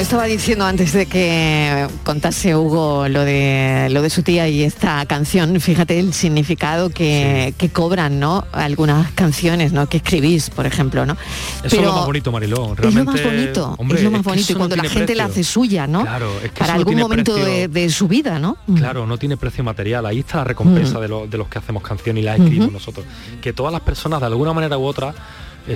[0.08, 5.04] Estaba diciendo antes de que contase Hugo lo de lo de su tía y esta
[5.04, 8.46] canción, fíjate el significado que, que cobran, ¿no?
[8.52, 9.86] Algunas canciones, ¿no?
[9.86, 11.14] Que escribís, por ejemplo, ¿no?
[11.62, 12.56] Eso es lo más bonito, Mariló.
[12.56, 14.50] Es lo más Realmente, bonito, hombre, es lo más bonito.
[14.50, 16.00] Y no cuando la gente la hace suya, ¿no?
[16.00, 18.56] Claro, es que Para no algún momento de, de su vida, ¿no?
[18.76, 20.06] Claro, no tiene precio material.
[20.06, 23.04] Ahí está la recompensa de, lo- de los que hacemos canciones y las escribimos nosotros.
[23.42, 25.14] Que todas las personas, de alguna manera u otra,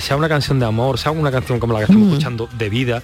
[0.00, 3.02] sea una canción de amor, sea una canción como la que estamos escuchando, de vida,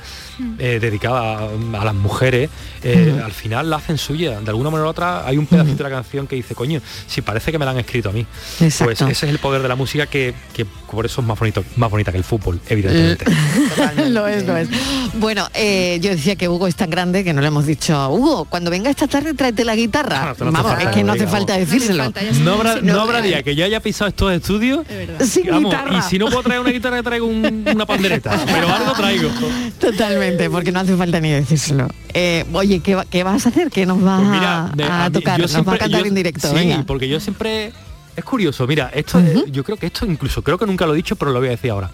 [0.59, 2.51] eh, dedicada a, a las mujeres,
[2.83, 4.40] eh, al final la hacen suya.
[4.40, 7.22] De alguna manera u otra hay un pedacito de la canción que dice, coño, si
[7.22, 8.27] parece que me la han escrito a mí.
[8.61, 8.85] Exacto.
[8.85, 11.64] Pues ese es el poder de la música que, que por eso es más bonito,
[11.77, 13.24] más bonita que el fútbol, evidentemente.
[14.09, 14.68] lo es, lo es.
[15.14, 18.44] Bueno, eh, yo decía que Hugo es tan grande que no le hemos dicho, Hugo,
[18.46, 20.18] cuando venga esta tarde tráete la guitarra.
[20.18, 22.12] Ah, no hace Vamos, falta es que no hace falta decírselo.
[22.42, 24.87] No habrá, no habrá día que yo haya pisado estos estudios.
[25.20, 25.98] Sin Vamos, guitarra.
[25.98, 29.31] y si no puedo traer una guitarra traigo un- una pandereta, pero algo traigo.
[29.79, 31.88] Totalmente, porque no hace falta ni decírselo.
[32.14, 33.71] Eh, oye, ¿qué, qué vas a hacer?
[33.71, 35.41] ¿Qué nos vas Pues mira, de- a, a tocar?
[35.41, 36.49] Nos va a cantar yo- en directo.
[36.49, 36.85] Sí, venga.
[36.87, 37.73] porque yo siempre
[38.17, 38.67] es curioso.
[38.67, 41.38] Mira, esto yo creo que esto incluso creo que nunca lo he dicho, pero lo
[41.38, 41.91] voy a decir ahora.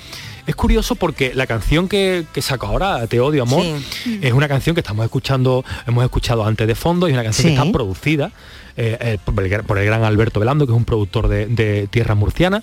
[0.46, 3.64] Es curioso porque la canción que, que saco ahora, Te odio amor,
[4.20, 7.48] es una canción que estamos escuchando, hemos escuchado antes de fondo y es una canción
[7.48, 7.54] Sí.
[7.54, 8.30] que está producida
[8.76, 11.46] eh, eh, por, el, gran- por el gran Alberto Velando, que es un productor de,
[11.46, 12.62] de tierra murciana.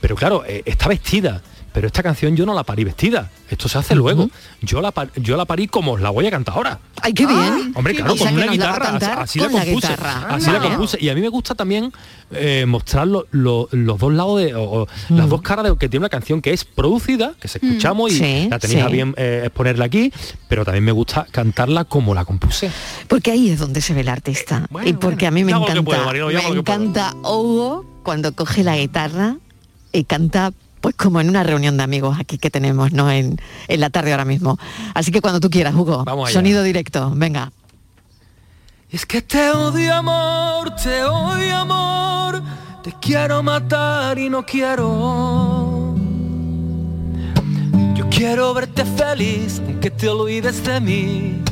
[0.00, 1.42] Pero claro, eh, está vestida.
[1.76, 3.30] Pero esta canción yo no la parí vestida.
[3.50, 4.30] Esto se hace luego.
[4.62, 6.78] Yo la, yo la parí como os la voy a cantar ahora.
[7.02, 7.72] Ay, qué bien.
[7.74, 9.88] Hombre, claro, con una nos la guitarra, así, con la compuse.
[9.88, 10.26] guitarra.
[10.30, 10.96] Así la compuse.
[10.98, 11.92] Y a mí me gusta también
[12.30, 15.90] eh, mostrar lo- lo- los dos lados de, o- o las dos caras de que
[15.90, 19.12] tiene una canción que es producida, que se escuchamos y Sí, la tenéis a bien
[19.18, 20.10] eh, exponerla aquí,
[20.48, 22.70] pero también me gusta cantarla como la compuse.
[23.06, 24.66] Porque ahí es donde se ve el artista.
[24.70, 28.78] Bueno, y porque bueno, a mí me encanta, puedo, me encanta Hugo cuando coge la
[28.78, 29.36] guitarra
[29.92, 30.52] y canta
[30.86, 33.10] pues como en una reunión de amigos aquí que tenemos, ¿no?
[33.10, 34.56] En, en la tarde ahora mismo.
[34.94, 36.38] Así que cuando tú quieras, Hugo, Vamos allá.
[36.38, 37.50] sonido directo, venga.
[38.88, 42.40] Es que te odio amor, te odio amor,
[42.84, 45.96] te quiero matar y no quiero.
[47.96, 51.42] Yo quiero verte feliz, aunque te olvides de mí.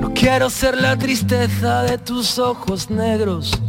[0.00, 3.60] No quiero ser la tristeza de tus ojos negros.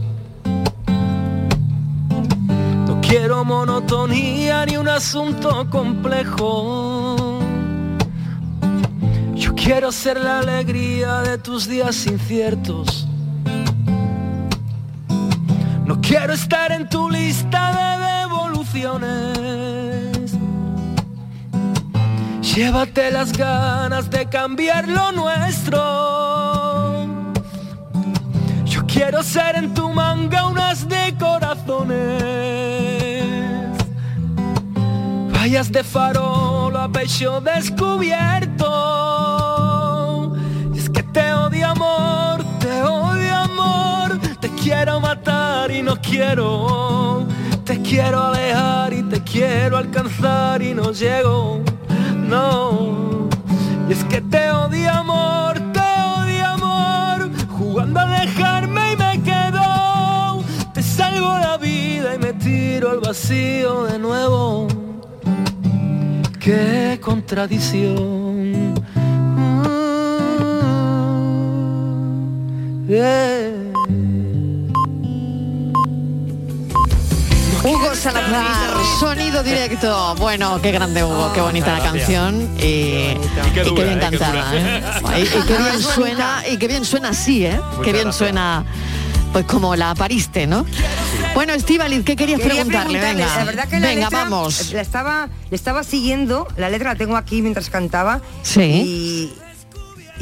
[3.12, 7.40] Quiero monotonía ni un asunto complejo.
[9.36, 13.10] Yo quiero ser la alegría de tus días inciertos.
[15.86, 17.90] No quiero estar en tu lista de
[18.22, 20.32] devoluciones.
[22.56, 25.82] Llévate las ganas de cambiar lo nuestro.
[28.64, 30.61] Yo quiero ser en tu manga unas
[35.52, 38.64] Vayas de farol a pecho descubierto.
[40.74, 47.28] Y es que te odio amor, te odio amor, te quiero matar y no quiero.
[47.66, 51.62] Te quiero alejar y te quiero alcanzar y no llego.
[52.16, 53.28] No.
[53.90, 55.82] Y es que te odio amor, te
[56.16, 60.46] odio amor, jugando a dejarme y me quedo.
[60.74, 64.81] Te salvo la vida y me tiro al vacío de nuevo
[66.52, 68.74] qué contradicción.
[68.74, 68.76] Mm,
[72.90, 73.52] yeah.
[77.64, 80.16] Hugo Salazar, sonido directo.
[80.18, 83.14] Bueno, qué grande Hugo, qué bonita la canción y,
[83.54, 84.52] qué y bien eh, cantada.
[84.56, 84.84] ¿eh?
[85.18, 87.62] Y, y qué bien suena, y qué bien suena así, ¿eh?
[87.84, 88.16] Qué bien gracias.
[88.16, 88.66] suena,
[89.32, 90.66] pues como la pariste, ¿no?
[91.34, 93.00] Bueno, Estíbaliz, ¿qué querías Quería preguntarle?
[93.00, 94.74] preguntarle, Venga, la verdad que la venga, letra, vamos.
[94.74, 98.22] La estaba, le estaba siguiendo, la letra la tengo aquí mientras cantaba.
[98.44, 98.62] Sí.
[98.62, 99.34] Y,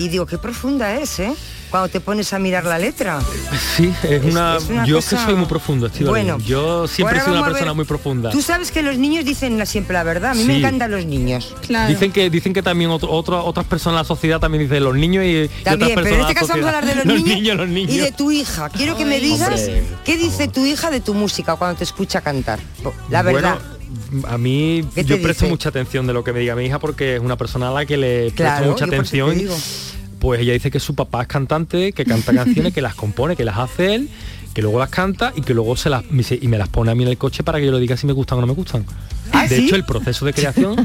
[0.03, 1.33] y digo, qué profunda es, ¿eh?
[1.69, 3.19] Cuando te pones a mirar la letra.
[3.77, 6.09] Sí, es una, es una yo cosa- que soy muy profundo, Estíbaliz.
[6.09, 8.31] Bueno, yo siempre he ahora sido una persona muy profunda.
[8.31, 10.31] Tú sabes que los niños dicen siempre la verdad.
[10.31, 11.55] A mí me encantan los niños.
[11.67, 11.89] Claro.
[11.89, 14.95] Dicen que dicen que también otro- otro- otras personas en la sociedad también dicen los
[14.95, 17.03] niños y, y otras personas pero en este de caso vamos a hablar de los,
[17.17, 17.35] sociedad.
[17.35, 17.91] niños, los niños.
[17.93, 18.69] y de tu hija.
[18.69, 22.21] Quiero que me digas hombre, qué dice tu hija de tu música cuando te escucha
[22.21, 22.59] cantar.
[23.09, 23.59] La verdad.
[24.11, 25.49] Bueno, a mí ¿Qué te yo presto dice?
[25.51, 27.85] mucha atención de lo que me diga mi hija porque es una persona a la
[27.85, 29.98] que le Claro, presto mucha yo por eso te atención.
[30.19, 33.45] Pues ella dice que su papá es cantante, que canta canciones, que las compone, que
[33.45, 34.09] las hace él,
[34.53, 36.91] que luego las canta y que luego se las me dice, y me las pone
[36.91, 38.47] a mí en el coche para que yo le diga si me gustan o no
[38.47, 38.85] me gustan.
[39.31, 39.65] ¿Ah, de sí?
[39.65, 40.75] hecho, el proceso de creación,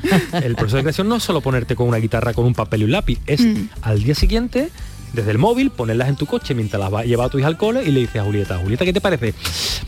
[0.43, 2.85] el proceso de creación no es solo ponerte con una guitarra con un papel y
[2.85, 3.69] un lápiz, es Mm.
[3.83, 4.69] al día siguiente
[5.15, 7.49] desde el móvil, ponerlas en tu coche mientras las va a llevar a tu hija
[7.49, 9.35] al cole y le dices a Julieta, Julieta, ¿qué te parece?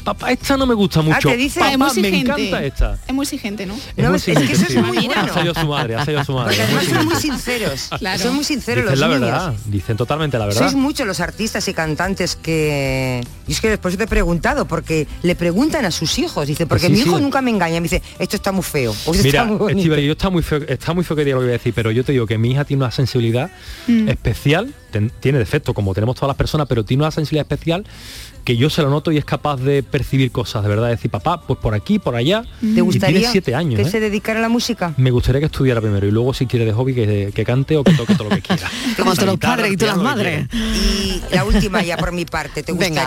[0.05, 1.17] Papá, esta no me gusta mucho.
[1.29, 2.99] Ah, te dice- Papá, es muy me encanta esta.
[3.07, 3.75] Es muy exigente, ¿no?
[3.97, 5.07] No, muy es- es que eso es exigente, muy sí.
[5.07, 5.23] bueno.
[5.23, 6.57] Ha salido su madre, ha salido su madre.
[6.57, 7.89] Porque además son muy sinceros.
[7.99, 8.23] Claro.
[8.23, 9.21] Son muy sinceros Dicen los la niños.
[9.33, 10.61] verdad, dicen totalmente la verdad.
[10.61, 13.23] Sois muchos los artistas y cantantes que...
[13.49, 16.47] Y es que después te he preguntado, porque le preguntan a sus hijos.
[16.47, 17.23] Dice, porque Sí, mi hijo sí.
[17.23, 17.77] nunca me engaña.
[17.81, 18.91] Me dice, esto está muy feo.
[19.07, 19.97] O esto Mira, está muy bonito.
[19.97, 21.91] Yo está muy feo, está muy feo que diga lo que voy a decir, pero
[21.91, 23.51] yo te digo que mi hija tiene una sensibilidad
[23.87, 24.09] Mm.
[24.09, 27.85] especial, ten- tiene defectos como tenemos todas las personas, pero tiene una sensibilidad especial
[28.45, 31.41] que yo se lo noto y es capaz de percibir cosas, de verdad, decir, papá,
[31.43, 32.43] pues por aquí, por allá.
[32.61, 33.75] ¿Te Y gustaría tiene siete años.
[33.81, 33.91] que ¿eh?
[33.91, 34.95] se dedicara a la música?
[34.97, 37.83] Me gustaría que estudiara primero y luego si quiere de hobby que, que cante o
[37.85, 38.69] que toque todo lo que quiera.
[38.97, 40.47] Como todos los padres y todas las madres.
[40.53, 42.63] Y la última ya por mi parte.
[42.63, 43.05] ¿Te Venga.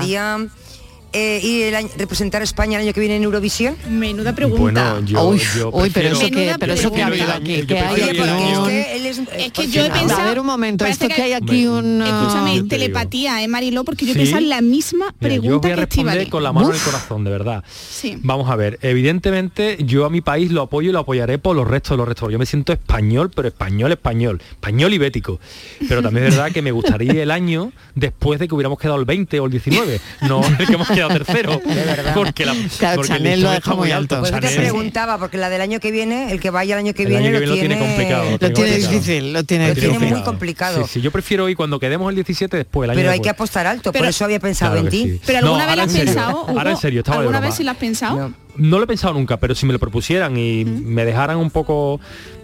[1.13, 3.75] Eh, ir el año- representar a España el año que viene en Eurovisión?
[3.89, 4.93] Menuda pregunta.
[4.93, 8.01] Bueno, yo, Uy, yo uy, pero prefiero- eso que, pero eso que aquí, que hay
[8.01, 11.07] Es que él es, Es que por yo he A pensado- ver un momento, esto
[11.07, 12.01] que hay aquí un...
[12.01, 13.83] Escúchame, telepatía, ¿eh, Mariló?
[13.83, 14.19] Porque yo he Sí.
[14.19, 16.29] pensado en la misma Mira, pregunta yo voy a que responder Estivali.
[16.29, 17.63] con la mano en el corazón, de verdad.
[17.89, 18.17] Sí.
[18.21, 21.67] Vamos a ver, evidentemente yo a mi país lo apoyo y lo apoyaré por los
[21.67, 22.31] restos de los restos.
[22.31, 25.39] Yo me siento español, pero español, español, español y bético.
[25.87, 29.05] Pero también es verdad que me gustaría el año después de que hubiéramos quedado el
[29.05, 31.61] 20 o el 19, no el que hemos quedado tercero.
[32.13, 34.19] Porque, la, Claro, porque el Chanel lo listón deja muy alto.
[34.19, 37.03] Pues te preguntaba, porque la del año que viene, el que vaya el año que
[37.03, 38.91] El viene, año que lo, viene lo tiene complicado, Lo tiene complicado.
[38.91, 40.83] difícil, lo tiene Lo tiene muy complicado.
[40.85, 43.25] Sí, sí, yo prefiero ir cuando quedemos el 17 después el año Pero hay después.
[43.25, 45.03] que apostar alto, por Pero- eso había pensado Claro en ti.
[45.03, 45.21] sí.
[45.25, 47.63] Pero alguna No, vez lo has pensado, ahora en serio, estaba de ¿Alguna vez sí
[47.63, 48.33] lo has pensado?
[48.59, 48.77] No.
[48.77, 51.99] Lo he pensado nunca, pero si me lo propusieran y me dejaran un poco,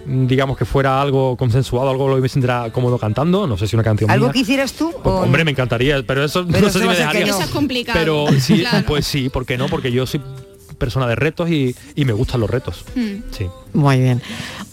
[0.06, 3.67] mm, digamos que fuera algo consensuado, algo lo que me sentiera cómodo cantando, no sé
[3.67, 4.34] si una canción ¿Algo mía.
[4.34, 4.91] que hicieras tú?
[4.91, 7.25] Pues, o- hombre, me encantaría, pero eso Pero no sé si me dejaría.
[7.25, 7.34] no.
[7.34, 7.99] Eso es complicado.
[7.99, 8.86] Pero sí, Claro.
[8.88, 9.67] pues sí, ¿por qué no?
[9.67, 10.21] Porque yo soy
[10.78, 12.84] persona de retos y, y me gustan los retos.
[12.95, 13.15] Mm.
[13.32, 13.47] Sí.
[13.76, 14.22] Muy bien.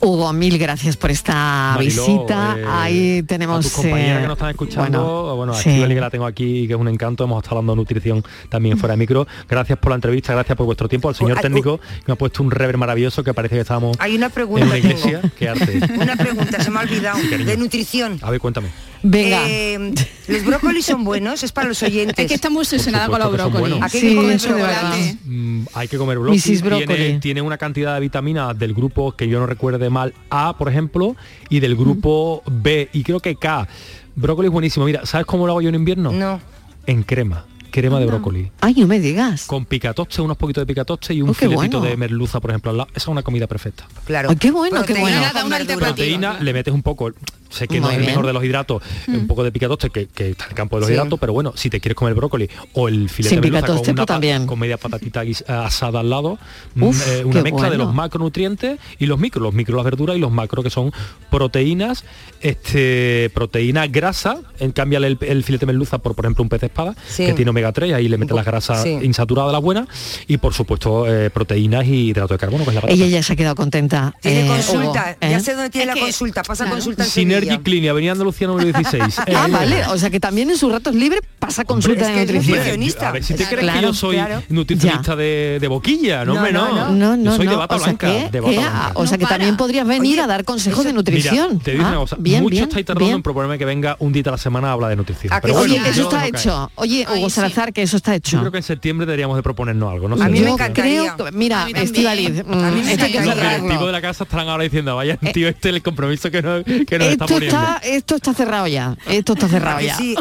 [0.00, 2.56] Hugo, mil gracias por esta Mariló, visita.
[2.58, 3.58] eh, Ahí tenemos...
[3.60, 5.68] a tus compañeras eh, que nos están escuchando, bueno, a sí.
[5.70, 8.78] Estivali, que la tengo aquí, que es un encanto, hemos estado hablando de nutrición también
[8.78, 9.28] fuera de micro.
[9.48, 11.08] Gracias por la entrevista, gracias por vuestro tiempo.
[11.08, 13.96] Al señor Ay, técnico que me ha puesto un rever maravilloso que parece que estábamos
[14.00, 14.88] Hay una en pregunta una tengo.
[14.88, 15.20] iglesia.
[15.38, 15.80] Qué arte.
[16.00, 17.18] Una pregunta, se me ha olvidado.
[17.30, 17.44] cariño.
[17.50, 18.18] de nutrición.
[18.22, 18.68] A ver, cuéntame.
[19.04, 19.42] Venga.
[19.48, 19.92] Eh,
[20.28, 21.42] ¿Los brócolis son buenos?
[21.42, 22.16] Es para los oyentes.
[22.18, 23.82] Es que está muy obsesionada con los que brócolis.
[23.82, 25.16] ¿A qué Sí, que comer brócolis?
[25.24, 26.38] Mm, hay que comer brócoli.
[26.38, 26.62] Mrs.
[26.62, 26.86] Brócoli.
[26.86, 30.68] Tiene, tiene una cantidad de vitaminas del grupo que yo no recuerde mal A, por
[30.68, 31.16] ejemplo,
[31.48, 33.66] y del grupo B y creo que K.
[34.14, 34.86] Brócoli es buenísimo.
[34.86, 36.12] Mira, ¿sabes cómo lo hago yo en invierno?
[36.12, 36.40] No.
[36.86, 37.44] En crema.
[37.72, 38.52] Crema de brócoli.
[38.60, 39.46] Ay, no me digas.
[39.46, 41.80] Con picatoste, unos poquitos de picatoste y un Oh, filetito bueno.
[41.80, 42.88] de merluza, por ejemplo, al lado.
[42.90, 43.88] Esa es una comida perfecta.
[44.04, 44.30] Claro.
[44.30, 45.18] Ay, qué bueno, qué bueno.
[45.46, 45.76] Una.
[45.78, 47.10] Proteína, le metes un poco,
[47.50, 50.30] sé que no es el mejor de los hidratos, un poco de picatoste que, que
[50.30, 50.94] está en el campo de los Sí.
[50.94, 53.90] hidratos, pero bueno, si te quieres comer brócoli o el filete Sin de merluza con,
[53.90, 54.46] una también.
[54.46, 56.38] con media patatita guis- asada al lado,
[56.74, 60.16] mm, Uf, eh, una mezcla de los macronutrientes y los micros, los micros las verduras
[60.16, 60.92] y los macros que son
[61.30, 62.04] proteínas,
[62.40, 66.60] este proteína grasa, en cámbiale el, el filete de merluza por por ejemplo un pez
[66.60, 67.26] de espada, Sí.
[67.26, 68.98] que tiene omega 3, ahí le metes las grasas Sí.
[69.02, 69.86] insaturadas de las buenas
[70.26, 72.94] y por supuesto eh, proteínas y hidrato de carbono, que es la patata.
[72.94, 74.14] Ella ya se ha quedado contenta.
[74.20, 74.88] Tiene eh, consulta.
[74.88, 75.40] Hugo, Ya ¿eh?
[75.40, 76.42] sé dónde tiene Es la que- consulta.
[76.42, 76.76] Pasa claro.
[76.76, 77.62] consulta en Synergy Sevilla.
[77.62, 79.18] Clean, Avenida Andalucía número 16.
[79.18, 79.86] Ah, Eh, vale.
[79.86, 82.56] O sea que también en sus ratos libres pasa consulta es de que es nutrición.
[82.56, 82.80] nutrición.
[82.80, 83.08] nutricionista.
[83.08, 84.42] A ver si te Claro, crees que yo soy claro.
[84.48, 87.16] nutricionista de, de boquilla, no, No, hombre, no, no.
[87.16, 87.30] no.
[87.30, 88.90] Yo soy de bata o sea blanca, que, de bata que, blanca.
[88.94, 91.58] o sea que también podrías venir a dar consejos de nutrición.
[91.60, 94.30] Te digo Ah, una cosa, mucho estáis tardando en proponerme que venga un día a
[94.32, 95.32] la semana a hablar de nutrición.
[95.32, 96.70] ¿A que Pero bueno, Oye, eso está hecho.
[96.76, 97.26] Oye, Hugo.
[97.72, 98.38] Que eso está Yo hecho.
[98.40, 100.08] creo que en septiembre deberíamos de proponernos algo.
[100.08, 101.14] No A sé mí si- me Yo encantaría.
[101.16, 101.72] creo mira, A mí.
[101.76, 103.22] Estivaliz, A mí que encantaría.
[103.24, 106.42] Los directivos de la casa estarán ahora diciendo, vaya tío, este es el compromiso que
[106.42, 107.58] nos, que nos está Esto poniendo.
[107.58, 108.96] está, esto está cerrado ya.
[109.08, 109.96] Esto está cerrado ¿A ya.
[109.96, 110.14] sí?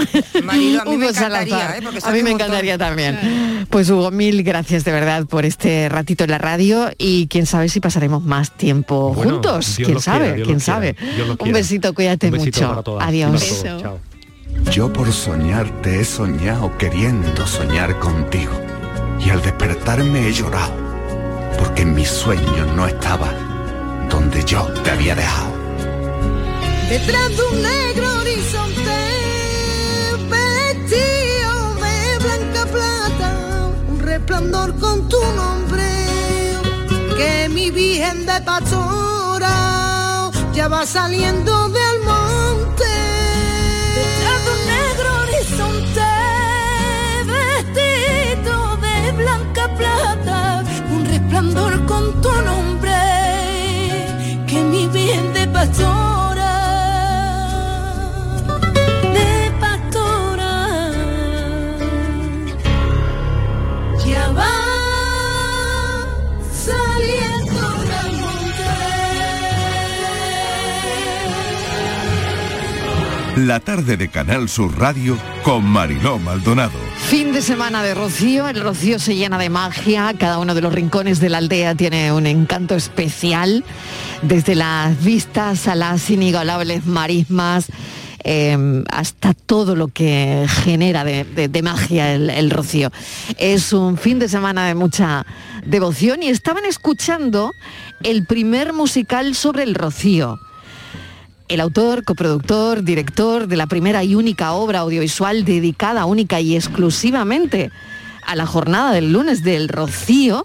[0.43, 1.77] Marido, a mí me encantaría.
[1.77, 1.81] ¿eh?
[2.03, 3.65] A mí me encantaría también.
[3.69, 7.69] Pues Hugo, mil gracias de verdad por este ratito en la radio y quién sabe
[7.69, 9.77] si pasaremos más tiempo Bueno, juntos.
[9.77, 10.95] Dios quién sabe, quiera, quién sabe.
[11.39, 12.69] Un besito, cuídate Un besito mucho.
[12.69, 13.31] para todas y Adiós.
[13.31, 13.63] para todos.
[13.63, 13.79] Beso.
[13.81, 14.10] Chao.
[14.71, 18.53] Yo por soñarte he soñado queriendo soñar contigo.
[19.19, 20.73] Y al despertarme he llorado,
[21.59, 23.29] porque en mis sueños no estaba
[24.09, 25.51] donde yo te había dejado.
[26.89, 28.97] Detrás de un negro horizonte,
[30.29, 35.83] vestido de blanca plata, un resplandor con tu nombre,
[37.17, 41.80] que mi virgen de pastora ya va saliendo del
[73.47, 76.77] La tarde de Canal Sur Radio con Mariló Maldonado.
[77.09, 80.71] Fin de semana de Rocío, el Rocío se llena de magia, cada uno de los
[80.71, 83.65] rincones de la aldea tiene un encanto especial,
[84.21, 87.71] desde las vistas a las inigualables marismas,
[88.23, 92.91] eh, hasta todo lo que genera de, magia el Rocío.
[93.39, 95.25] Es un fin de semana de mucha
[95.65, 97.49] devoción y estaban escuchando
[98.03, 100.37] el primer musical sobre el Rocío.
[101.51, 107.71] El autor, coproductor, director de la primera y única obra audiovisual dedicada única y exclusivamente
[108.25, 110.43] a la jornada del lunes del Rocío,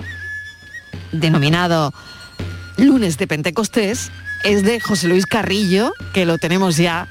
[1.12, 1.95] denominado
[2.77, 4.11] Lunes de Pentecostés,
[4.42, 7.07] es de José Luis Carrillo, que lo tenemos ya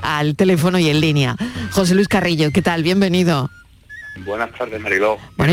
[0.00, 1.36] al teléfono y en línea.
[1.70, 2.82] José Luis Carrillo, ¿qué tal?
[2.82, 3.50] Bienvenido.
[4.24, 5.18] Buenas tardes, Mariló.
[5.36, 5.52] Bueno,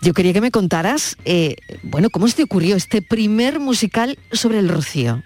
[0.00, 4.58] yo quería que me contaras, eh, bueno, ¿cómo se te ocurrió este primer musical sobre
[4.58, 5.22] el rocío?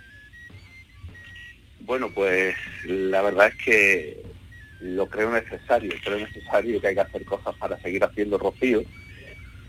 [1.91, 4.23] Bueno, pues la verdad es que
[4.79, 8.85] lo creo necesario, creo necesario que hay que hacer cosas para seguir haciendo rocío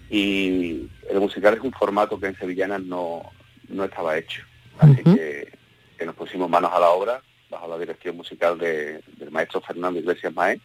[0.08, 3.24] y el musical es un formato que en Sevillanas no,
[3.70, 4.44] no estaba hecho.
[4.78, 5.52] Así que,
[5.98, 10.32] que, nos pusimos manos a la obra bajo la dirección musical del maestro Fernando Iglesias
[10.32, 10.62] Maé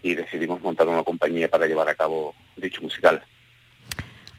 [0.00, 3.20] y decidimos montar una compañía para llevar a cabo dicho musical.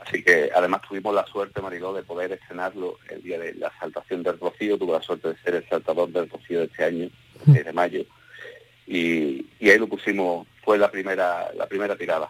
[0.10, 4.24] Así que además tuvimos la suerte, Mariló, de poder estrenarlo el día de la saltación
[4.24, 4.76] del Rocío.
[4.76, 7.10] Tuve la suerte de ser el saltador del Rocío de este año,
[7.46, 8.04] de mayo.
[8.88, 12.28] Y, y, ahí lo pusimos, fue la primera, la primera tirada.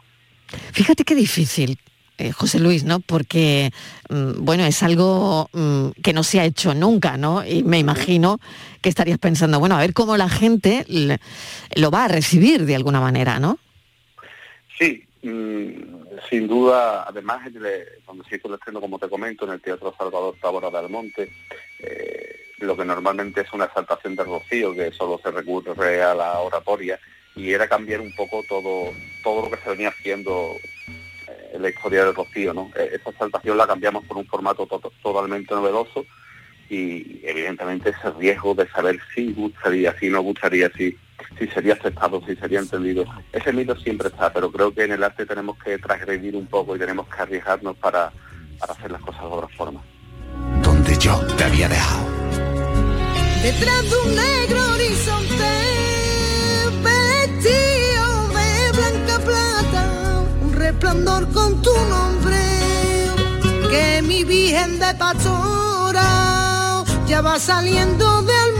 [0.73, 1.79] Fíjate qué difícil,
[2.17, 2.99] eh, José Luis, ¿no?
[2.99, 3.71] Porque,
[4.09, 7.45] mm, bueno, es algo mm, que no se ha hecho nunca, ¿no?
[7.45, 8.41] Y me imagino
[8.81, 10.85] que estarías pensando, bueno, a ver cómo la gente
[11.77, 13.57] lo va a recibir de alguna manera, ¿no?
[14.77, 15.98] Sí, mm,
[16.29, 17.49] sin duda, además,
[18.05, 21.31] cuando se hizo como te comento, en el Teatro Salvador Tabora del Monte,
[21.79, 26.39] eh, lo que normalmente es una exaltación de rocío, que solo se recurre a la
[26.39, 26.99] oratoria,
[27.35, 28.91] y era cambiar un poco todo,
[29.23, 30.55] todo lo que se venía haciendo
[31.53, 32.53] en la historia del Rocío.
[32.53, 32.71] ¿no?
[32.75, 36.05] E-, esa exaltación la cambiamos por un formato totalmente novedoso
[36.69, 40.95] y evidentemente ese riesgo de saber si gustaría, si no gustaría, si,
[41.37, 43.05] si sería aceptado, si sería entendido.
[43.31, 46.75] Ese mito siempre está, pero creo que en el arte tenemos que transgredir un poco
[46.75, 48.11] y tenemos que arriesgarnos para,
[48.59, 49.81] para hacer las cosas de otra forma.
[50.63, 52.07] Donde yo te había dejado.
[53.43, 55.69] Detrás de un negro horizonte
[60.71, 62.37] resplandor con tu nombre,
[63.71, 68.58] que mi Virgen de Pastora ya va saliendo del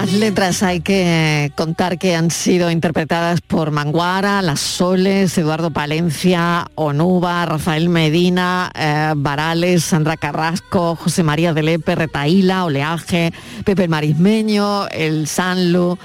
[0.00, 6.68] las letras hay que contar que han sido interpretadas por Manguara, Las Soles, Eduardo Palencia,
[6.76, 13.32] Onuba, Rafael Medina, eh, Varales, Sandra Carrasco, José María de Lepe, Retaíla, Oleaje,
[13.64, 15.98] Pepe Marismeño, El Sanlu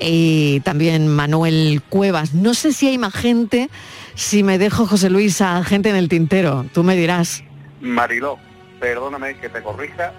[0.00, 2.34] y también Manuel Cuevas.
[2.34, 3.70] No sé si hay más gente,
[4.16, 7.44] si me dejo José Luis a gente en el tintero, tú me dirás.
[7.80, 8.38] Mariló,
[8.80, 10.12] perdóname que te corrija,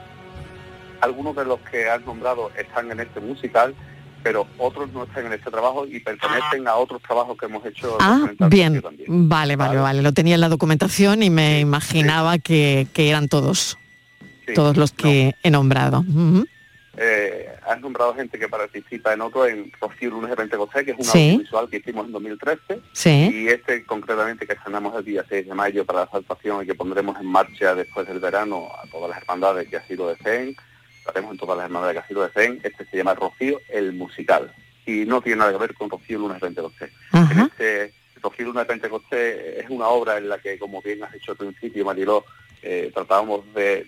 [1.02, 3.76] algunos de los que has nombrado están en este musical,
[4.24, 7.98] pero otros no están en este trabajo y pertenecen a otros trabajos que hemos hecho.
[8.00, 13.28] Ah, bien, vale, vale, vale, lo tenía en la documentación y me imaginaba que, eran
[13.28, 13.78] todos,
[14.54, 16.04] todos los que he nombrado.
[17.00, 20.98] Eh, has nombrado gente que participa en otro, en Rocío Lunes de Pentecostés, que es
[20.98, 23.30] un audiovisual que hicimos en 2013, sí.
[23.32, 26.74] y este concretamente que estrenamos el día 6 de mayo para la saltación y que
[26.74, 30.16] pondremos en marcha después del verano a todas las hermandades que ha sido de
[31.08, 33.94] CEN, haremos en todas las hermandades de Castillo de CEN, este se llama Rocío el
[33.94, 34.54] Musical,
[34.86, 36.92] y no tiene nada que ver con Rocío Lunes de Pentecostés.
[37.14, 41.32] este, Rocío Lunes de Pentecostés es una obra en la que, como bien has dicho
[41.32, 42.26] al principio, Mariló,
[42.62, 43.88] eh, tratábamos de,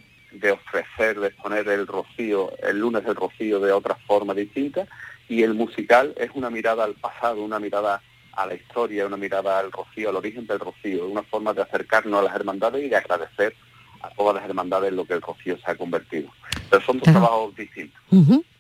[0.52, 4.88] ofrecer, de exponer el rocío, el lunes del rocío de otra forma distinta,
[5.28, 8.02] y el musical es una mirada al pasado, una mirada
[8.34, 12.20] a la historia, una mirada al rocío, al origen del rocío, una forma de acercarnos
[12.20, 13.56] a las hermandades y de agradecer
[14.02, 16.30] a todas las hermandades en lo que el rocío se ha convertido.
[16.70, 18.00] Pero son dos trabajos distintos.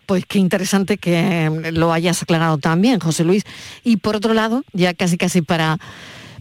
[0.05, 3.43] Pues qué interesante que lo hayas aclarado también, José Luis.
[3.83, 5.77] Y por otro lado, ya casi casi para,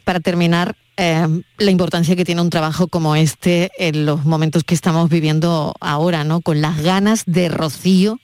[0.04, 4.74] para terminar, eh, la importancia que tiene un trabajo como este en los momentos que
[4.74, 6.40] estamos viviendo ahora, ¿no?
[6.40, 8.18] Con las ganas de rocío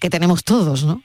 [0.00, 1.02] que tenemos todos, ¿no?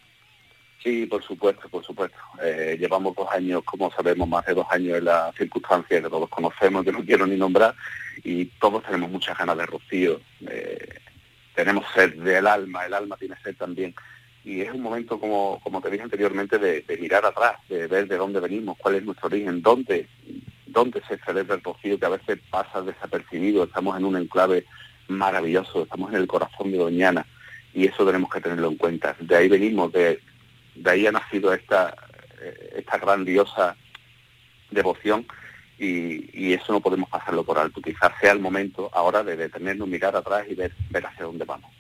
[0.83, 2.17] Sí, por supuesto, por supuesto.
[2.43, 6.29] Eh, llevamos dos años, como sabemos, más de dos años en las circunstancias que todos
[6.29, 7.75] conocemos, que no quiero ni nombrar,
[8.23, 10.21] y todos tenemos muchas ganas de rocío.
[10.47, 10.99] Eh,
[11.53, 13.93] tenemos sed del alma, el alma tiene sed también.
[14.45, 18.17] Y es un momento, como, como te dije anteriormente, de, mirar atrás, de ver de
[18.17, 20.07] dónde venimos, cuál es nuestro origen, dónde,
[20.65, 23.63] dónde se celebra el rocío, que a veces pasa desapercibido.
[23.63, 24.65] Estamos en un enclave
[25.07, 27.25] maravilloso, estamos en el corazón de Doñana,
[27.73, 29.15] y eso tenemos que tenerlo en cuenta.
[29.19, 30.19] De ahí venimos, de,
[30.75, 31.95] de ahí ha nacido esta,
[32.41, 33.77] eh, esta grandiosa
[34.71, 35.25] devoción
[35.79, 37.81] y, eso no podemos pasarlo por alto.
[37.81, 41.71] Quizás sea el momento ahora de detenernos, mirar atrás y ver, ver hacia dónde vamos.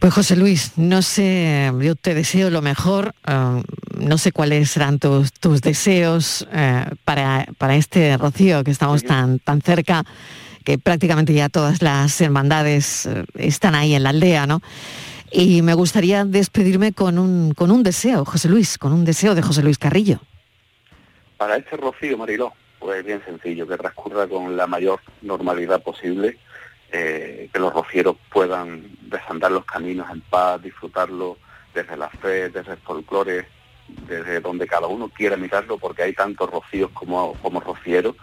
[0.00, 3.62] Pues José Luis, no sé, yo te deseo lo mejor, eh,
[3.96, 9.40] no sé cuáles serán tus, tus deseos eh, para, para, este rocío que estamos tan,
[9.40, 10.04] tan cerca,
[10.64, 14.62] que prácticamente ya todas las hermandades están ahí en la aldea, ¿no?
[15.30, 19.42] Y me gustaría despedirme con un, con un deseo, José Luis, con un deseo de
[19.42, 20.20] José Luis Carrillo.
[21.38, 26.36] Para este rocío, Mariló, Pues bien sencillo, que transcurra con la mayor normalidad posible,
[26.92, 31.38] eh, que los rocieros puedan desandar los caminos en paz, disfrutarlo
[31.74, 33.46] desde la fe, desde el folclore,
[34.06, 38.16] desde donde cada uno quiera mirarlo, porque hay tantos rocíos como, como rocieros,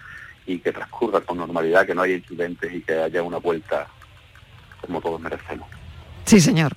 [0.45, 3.87] y que transcurra con normalidad, que no haya incidentes y que haya una vuelta
[4.81, 5.67] como todos merecemos.
[6.25, 6.73] Sí, señor.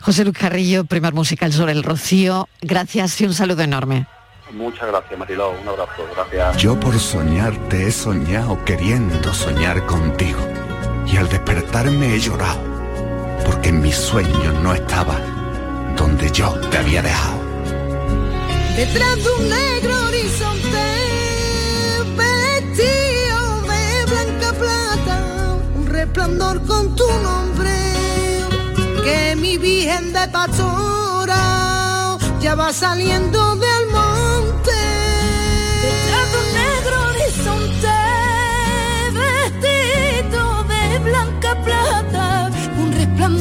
[0.00, 2.48] José Luis Carrillo, primer musical sobre el Rocío.
[2.60, 4.06] Gracias y un saludo enorme.
[4.52, 5.50] Muchas gracias, Mariló.
[5.50, 6.06] Un abrazo.
[6.14, 6.56] Gracias.
[6.58, 10.40] Yo por soñar te he soñado queriendo soñar contigo.
[11.06, 12.60] Y al despertarme he llorado,
[13.44, 15.16] porque en mis sueños no estaba
[15.96, 17.40] donde yo te había dejado.
[18.76, 20.84] Detrás de un negro horizonte,
[22.16, 27.70] vestido de blanca plata, un resplandor con tu nombre,
[29.04, 33.65] que mi virgen de pastora ya va saliendo del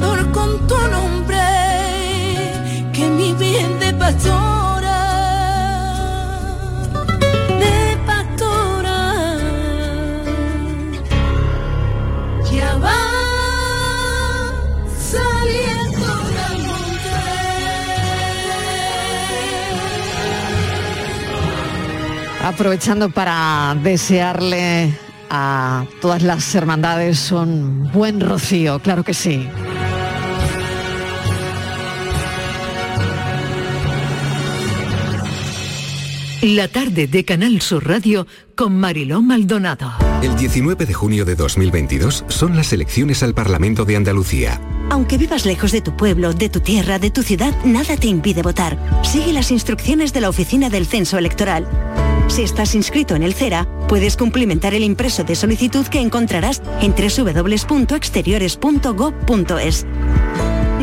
[0.05, 1.37] resplandor con tu nombre,
[2.93, 5.01] que mi virgen de pastora,
[7.59, 9.37] de pastora,
[12.51, 13.01] ya va
[14.97, 17.23] saliendo del monte.
[22.43, 24.93] Aprovechando para desearle
[25.29, 29.49] a todas las hermandades un buen rocío, claro que sí.
[36.45, 39.93] La tarde de Canal Sur Radio con Mariló Maldonado.
[40.21, 44.61] El 19 de junio de 2022 son las elecciones al Parlamento de Andalucía.
[44.91, 48.43] Aunque vivas lejos de tu pueblo, de tu tierra, de tu ciudad, nada te impide
[48.43, 48.77] votar.
[49.03, 51.67] Sigue las instrucciones de la Oficina del Censo Electoral.
[52.27, 56.93] Si estás inscrito en el CERA, puedes cumplimentar el impreso de solicitud que encontrarás en
[56.93, 59.87] www.exteriores.gov.es.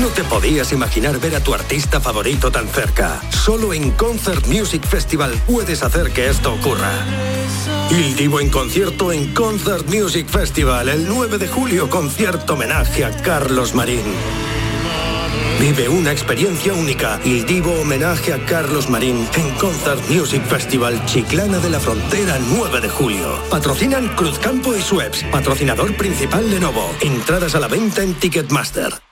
[0.00, 3.20] No te podías imaginar ver a tu artista favorito tan cerca.
[3.30, 6.90] Solo en Concert Music Festival puedes hacer que esto ocurra.
[7.90, 13.14] Il Divo en concierto en Concert Music Festival el 9 de julio, concierto homenaje a
[13.18, 14.02] Carlos Marín.
[15.60, 17.20] Vive una experiencia única.
[17.26, 22.80] Il Divo homenaje a Carlos Marín en Concert Music Festival Chiclana de la Frontera 9
[22.80, 23.42] de julio.
[23.50, 25.22] Patrocinan Cruzcampo y Sueps.
[25.24, 26.90] Patrocinador principal Lenovo.
[27.02, 29.11] Entradas a la venta en Ticketmaster.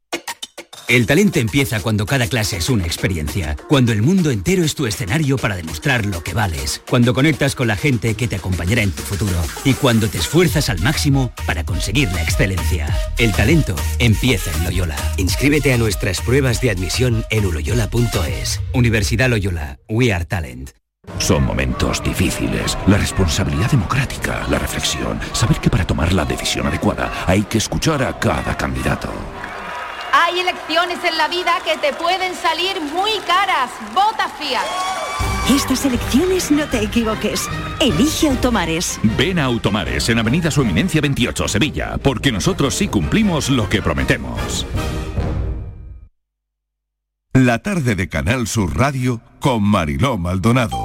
[0.91, 4.87] El talento empieza cuando cada clase es una experiencia, cuando el mundo entero es tu
[4.87, 8.91] escenario para demostrar lo que vales, cuando conectas con la gente que te acompañará en
[8.91, 12.93] tu futuro y cuando te esfuerzas al máximo para conseguir la excelencia.
[13.17, 14.97] El talento empieza en Loyola.
[15.15, 18.59] Inscríbete a nuestras pruebas de admisión en uloyola.es.
[18.73, 20.71] Universidad Loyola, We Are Talent.
[21.19, 22.77] Son momentos difíciles.
[22.87, 28.03] La responsabilidad democrática, la reflexión, saber que para tomar la decisión adecuada hay que escuchar
[28.03, 29.09] a cada candidato.
[30.13, 33.71] Hay elecciones en la vida que te pueden salir muy caras.
[33.93, 34.65] Vota Fiat.
[35.49, 37.49] Estas elecciones no te equivoques.
[37.79, 38.99] Elige Automares.
[39.17, 43.81] Ven a Automares en Avenida Su Eminencia 28, Sevilla, porque nosotros sí cumplimos lo que
[43.81, 44.65] prometemos.
[47.33, 50.77] La tarde de Canal Sur Radio con Mariló Maldonado.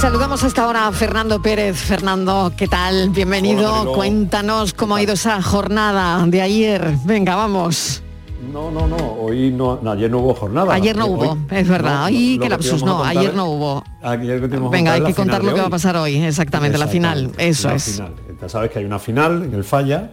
[0.00, 1.76] Saludamos hasta ahora a Fernando Pérez.
[1.76, 3.10] Fernando, ¿qué tal?
[3.10, 3.92] Bienvenido.
[3.92, 6.94] Cuéntanos cómo ha ido esa jornada de ayer.
[7.04, 8.02] Venga, vamos.
[8.50, 10.72] No, no, no, hoy no, no, ayer no hubo jornada.
[10.72, 12.00] Ayer no Hoy- hubo, es verdad.
[12.00, 13.84] no, Ay, lo qué que lapsus, no, contar ayer no hubo.
[14.02, 14.40] Ayer
[14.70, 15.70] Venga, hay que contar lo que va a hoy.
[15.70, 17.30] pasar hoy, exactamente, la final.
[17.36, 17.84] Eso la es.
[17.96, 18.14] final.
[18.40, 20.10] Ya sabes que hay una final en el Falla,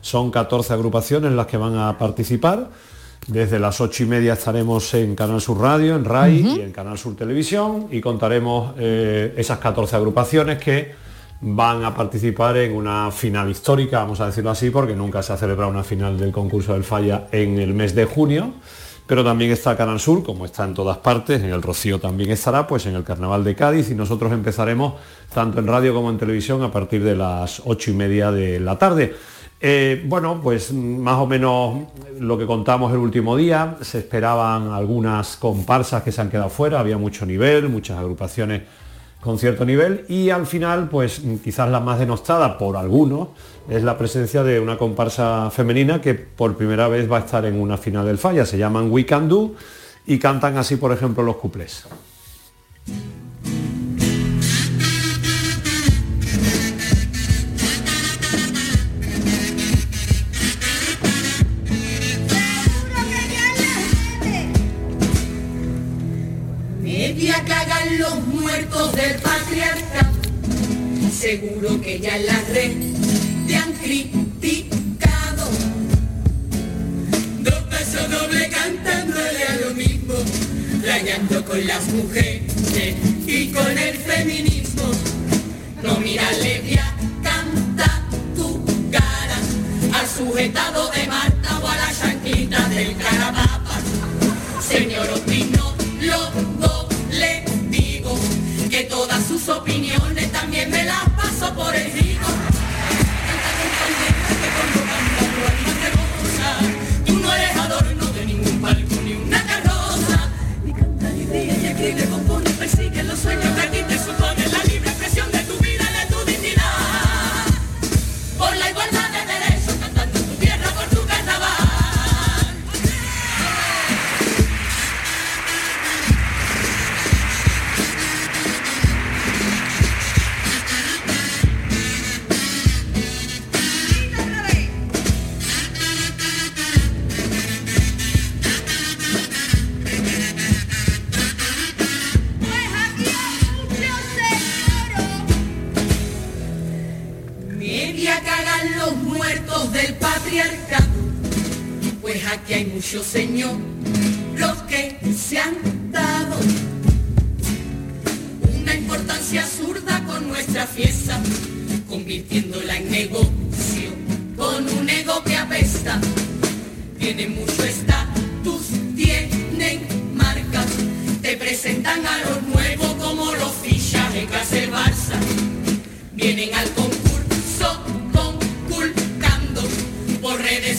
[0.00, 2.68] son 14 agrupaciones las que van a participar.
[3.26, 6.98] Desde las ocho y media estaremos en Canal Sur Radio, en RAI y en Canal
[6.98, 10.92] Sur Televisión y contaremos eh, esas 14 agrupaciones que
[11.42, 15.36] van a participar en una final histórica, vamos a decirlo así, porque nunca se ha
[15.36, 18.54] celebrado una final del concurso del Falla en el mes de junio.
[19.06, 22.68] Pero también está Canal Sur, como está en todas partes, en el Rocío también estará,
[22.68, 24.94] pues en el Carnaval de Cádiz y nosotros empezaremos
[25.34, 28.78] tanto en radio como en televisión a partir de las ocho y media de la
[28.78, 29.16] tarde.
[29.62, 31.88] Eh, bueno, pues más o menos
[32.18, 36.80] lo que contamos el último día, se esperaban algunas comparsas que se han quedado fuera,
[36.80, 38.62] había mucho nivel, muchas agrupaciones
[39.20, 43.28] con cierto nivel y al final, pues quizás la más denostada por algunos
[43.68, 47.60] es la presencia de una comparsa femenina que por primera vez va a estar en
[47.60, 49.52] una final del Falla, se llaman We Can Do
[50.06, 51.84] y cantan así, por ejemplo, los cuplés.
[68.88, 70.10] Del patriarcado.
[71.12, 72.72] Seguro que ya en la red
[73.46, 75.50] te han criticado.
[77.40, 80.14] Dos pesos doble cantándole a lo mismo,
[80.82, 82.42] rayando con las mujeres
[83.26, 84.90] y con el feminismo.
[85.82, 88.02] No mirarle ya, canta
[88.34, 89.38] tu cara
[89.92, 91.29] al sujetado de Marta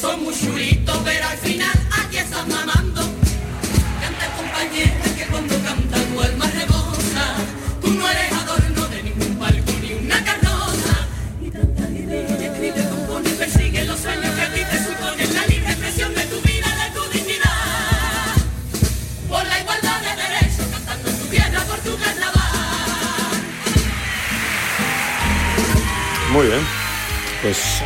[0.01, 2.80] son muy chulitos, pero al final aquí están mamando.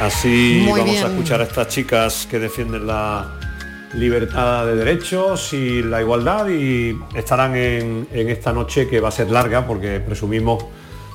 [0.02, 3.32] Así Muy vamos a escuchar a estas chicas que defienden la
[3.93, 9.12] libertad de derechos y la igualdad y estarán en, en esta noche que va a
[9.12, 10.66] ser larga porque presumimos,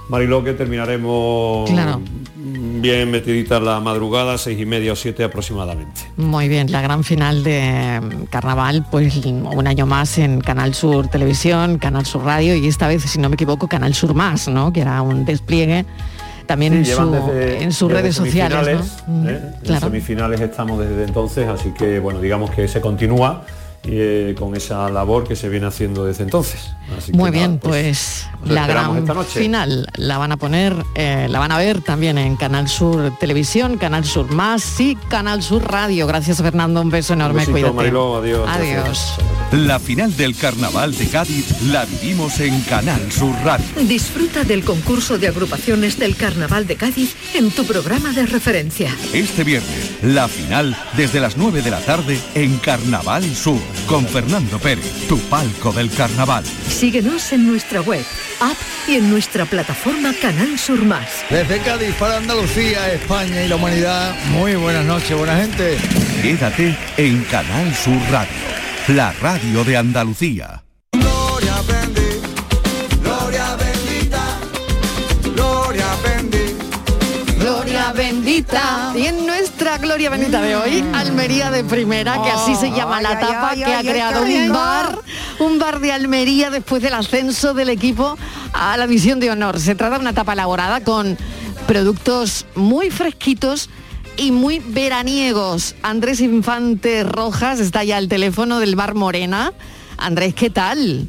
[0.09, 2.01] Mariló, que terminaremos Claro.
[2.37, 6.01] bien metiditas la madrugada, seis y media o siete aproximadamente.
[6.17, 11.09] Muy bien, la gran final de mm, Carnaval, pues un año más en Canal Sur
[11.09, 14.73] Televisión, Canal Sur Radio y esta vez, si no me equivoco, Canal Sur Más, ¿no?
[14.73, 15.85] Que era un despliegue
[16.51, 18.97] también en, Sí, llevan su- desde- en sus redes sociales.
[19.07, 19.41] Mm, ¿eh?
[19.67, 23.45] En semifinales estamos desde entonces, así que bueno, digamos que se continúa
[23.85, 26.61] eh, con esa labor que se viene haciendo desde entonces.
[26.97, 29.41] Así que Muy nada, bien, pues, lo la gran esta noche.
[29.41, 33.79] final la van a poner, eh, la van a ver también en Canal Sur Televisión,
[33.79, 36.07] Canal Sur Más y Canal Sur Radio.
[36.09, 37.75] Gracias Fernando, un beso enorme, Un besito, cuídate.
[37.77, 38.85] Mariló, adiós, Adiós.
[38.85, 39.15] gracias.
[39.53, 43.67] La final del Carnaval de Cádiz la vivimos en Canal Sur Radio.
[43.83, 48.95] Disfruta del concurso de agrupaciones del Carnaval de Cádiz en tu programa de referencia.
[49.13, 54.59] Este viernes, la final desde las 9 de la tarde en Carnaval Sur, con Fernando
[54.59, 56.45] Pérez, tu palco del carnaval.
[56.69, 58.05] Síguenos en nuestra web,
[58.41, 58.57] app
[58.89, 61.25] y en nuestra plataforma Canal Sur Más.
[61.29, 65.77] Desde Cádiz para Andalucía, España y la humanidad, muy buenas noches, buena gente.
[66.23, 68.31] Quédate en Canal Sur Radio,
[68.89, 70.63] la radio de Andalucía.
[70.93, 71.63] Gloria
[73.57, 74.41] bendita,
[77.35, 78.93] gloria bendita,
[79.81, 83.81] gloria bendita de hoy, Almería de Primera, que así se llama la tapa, que ha
[83.81, 84.99] creado un bar,
[85.39, 88.17] un bar de Almería después del ascenso del equipo
[88.53, 89.59] a la división de honor.
[89.59, 91.17] Se trata de una tapa elaborada con
[91.67, 93.71] productos muy fresquitos
[94.17, 95.75] y muy veraniegos.
[95.83, 99.53] Andrés Infante Rojas está ya al teléfono del bar Morena.
[99.97, 101.09] Andrés, ¿qué tal?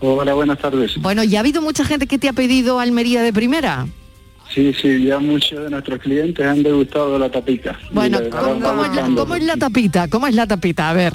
[0.00, 1.00] Hola, buenas tardes.
[1.00, 3.86] Bueno, ¿ya ha habido mucha gente que te ha pedido Almería de Primera?
[4.52, 7.78] Sí, sí, ya muchos de nuestros clientes han degustado la tapica.
[7.90, 9.22] Bueno, la ¿cómo, es la, gustando.
[9.22, 10.08] cómo es la tapita?
[10.08, 10.90] ¿Cómo es la tapita?
[10.90, 11.12] A ver.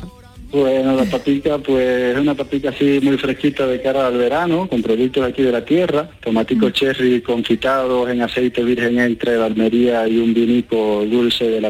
[0.52, 4.82] Bueno, la tapica, pues es una tapica así muy fresquita de cara al verano, con
[4.82, 10.18] productos aquí de la tierra, tomaticos cherry confitados en aceite virgen entre la Almería y
[10.18, 11.68] un vinico dulce de la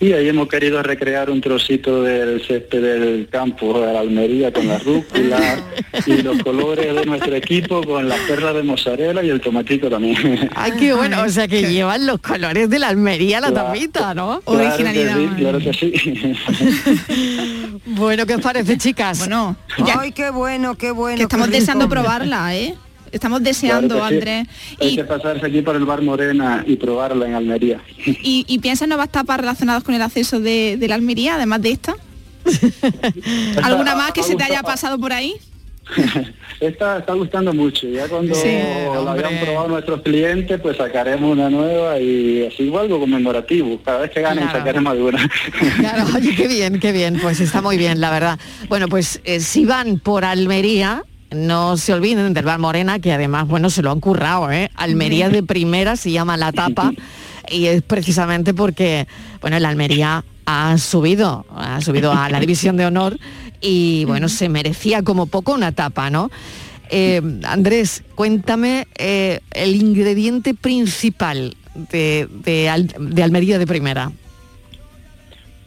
[0.00, 4.66] Y ahí hemos querido recrear un trocito del césped del campo de la Almería con
[4.68, 5.64] la rúcula
[6.06, 10.50] y los colores de nuestro equipo con las perlas de mozzarella y el tomatico también.
[10.54, 11.22] Ay, qué bueno.
[11.22, 13.68] O sea, que llevan los colores de la Almería la Claro.
[13.68, 14.40] tapita, ¿no?
[14.44, 15.92] Claro que sí, claro que sí.
[17.86, 19.18] Bueno, ¿qué os parece, chicas?
[19.20, 19.56] Bueno,
[19.98, 21.16] Ay, qué bueno, qué bueno.
[21.16, 22.74] que estamos deseando probarla, ¿eh?
[23.16, 24.14] Estamos deseando, Claro que sí.
[24.16, 24.48] Andrés.
[24.80, 27.80] Hay que pasarse aquí por el bar Morena y probarla en Almería.
[28.06, 31.70] ¿Y, y piensas nuevas tapas relacionadas con el acceso de, de la Almería, además de
[31.72, 31.94] esta?
[33.62, 35.34] ¿Alguna más que se te haya pasado por ahí?
[36.60, 37.86] Esta está gustando mucho.
[37.88, 42.98] Ya cuando Sí, la hayan probado nuestros clientes, pues sacaremos una nueva y así algo
[42.98, 43.80] conmemorativo.
[43.84, 44.58] Cada vez que ganen Claro.
[44.58, 45.30] sacaremos alguna.
[45.78, 47.18] Claro, oye, qué bien, qué bien.
[47.20, 48.38] Pues está muy bien, la verdad.
[48.68, 53.46] Bueno, pues eh, si van por Almería, no se olviden del Bar Morena, que además,
[53.48, 54.70] bueno, se lo han currado, ¿eh?
[54.74, 56.92] Almería de primera se llama la tapa
[57.50, 59.06] y es precisamente porque,
[59.40, 63.18] bueno, el Almería ha subido, ha subido a la división de honor
[63.60, 66.30] y, bueno, se merecía como poco una tapa, ¿no?
[66.88, 74.12] Eh, Andrés, cuéntame eh, el ingrediente principal de, de Almería de primera.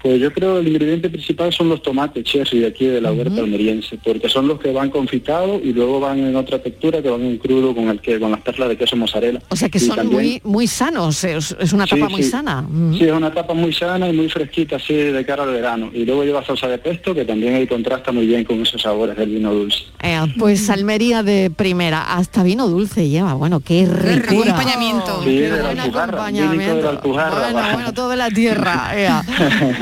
[0.02, 3.12] Pues yo creo que el ingrediente principal son los tomates cherry de aquí de la
[3.12, 7.10] huerta almeriense, porque son los que van confitados y luego van en otra textura que
[7.10, 9.42] van en crudo con el que con las perlas de queso mozzarella.
[9.50, 12.24] O sea que Y son también- muy, muy sanos, es, es una Sí, tapa muy
[12.24, 12.30] sí.
[12.30, 12.66] sana.
[12.98, 15.90] Sí, es una tapa muy sana y muy fresquita así de cara al verano.
[15.94, 19.18] Y luego lleva salsa de pesto que también ahí contrasta muy bien con esos sabores
[19.18, 19.80] del vino dulce.
[20.02, 24.54] Eh, pues Almería de primera, hasta vino dulce lleva, bueno, qué ricura.
[24.54, 25.24] acompañamiento.
[25.24, 26.00] Sí, de la vinico
[26.76, 27.52] de la Alpujarra.
[27.52, 28.92] Bueno, bueno, todo de la tierra.
[28.98, 29.24] ea.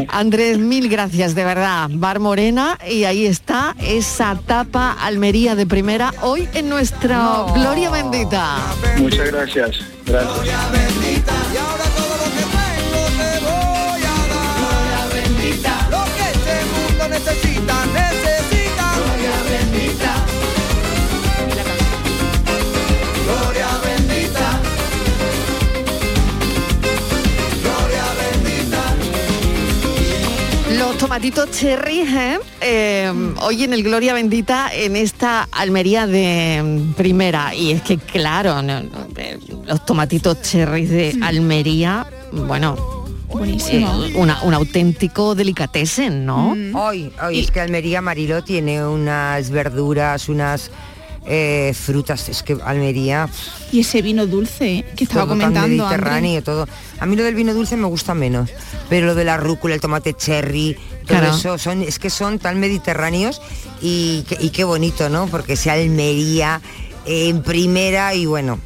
[0.09, 1.89] Andrés, mil gracias, de verdad.
[1.91, 8.57] Bar Morena y ahí está esa tapa Almería de primera hoy en nuestra Gloria Bendita.
[8.97, 9.79] Muchas gracias.
[10.05, 10.47] Gracias.
[31.07, 32.37] Tomatitos cherry, ¿eh?
[32.59, 37.55] Eh, hoy en el Gloria Bendita, en esta Almería de mm, primera.
[37.55, 39.07] Y es que, claro, no, no,
[39.65, 42.75] los tomatitos cherry de Almería, bueno,
[43.29, 44.03] Buenísimo.
[44.03, 46.51] eh, una- un auténtico delicatessen, ¿no?
[46.73, 50.71] Hoy, hoy es que Almería Mariló tiene unas verduras, unas
[51.27, 53.29] eh, frutas, es que Almería
[53.71, 54.85] Y ese vino dulce ¿eh?
[54.95, 56.67] que estaba todo tan comentando mediterráneo, todo.
[56.99, 58.49] A mí lo del vino dulce me gusta menos,
[58.89, 60.75] pero lo de la rúcula, el tomate cherry,
[61.05, 61.35] todo Claro.
[61.35, 63.41] eso son es que son tan mediterráneos
[63.81, 65.27] y, que- y qué bonito, ¿no?
[65.27, 66.61] Porque sea Almería
[67.05, 68.59] eh, en primera y bueno,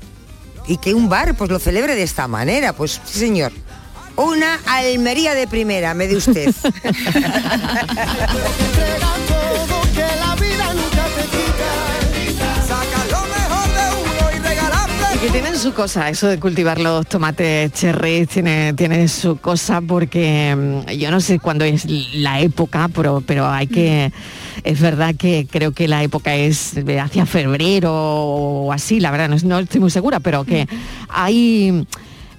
[0.67, 3.51] y que un bar pues lo celebre de esta manera, pues sí señor.
[4.17, 6.53] Una Almería de primera, me de usted.
[15.21, 15.27] regalarle.
[15.27, 19.81] Y que tienen su cosa, eso de cultivar los tomates cherry tiene, tiene su cosa
[19.81, 24.11] porque mm, yo no sé cuándo es la época, pero, pero hay que,
[24.63, 29.37] es verdad que creo que la época es hacia febrero o así, la verdad, no,
[29.43, 30.67] no estoy muy segura, pero que
[31.09, 31.85] hay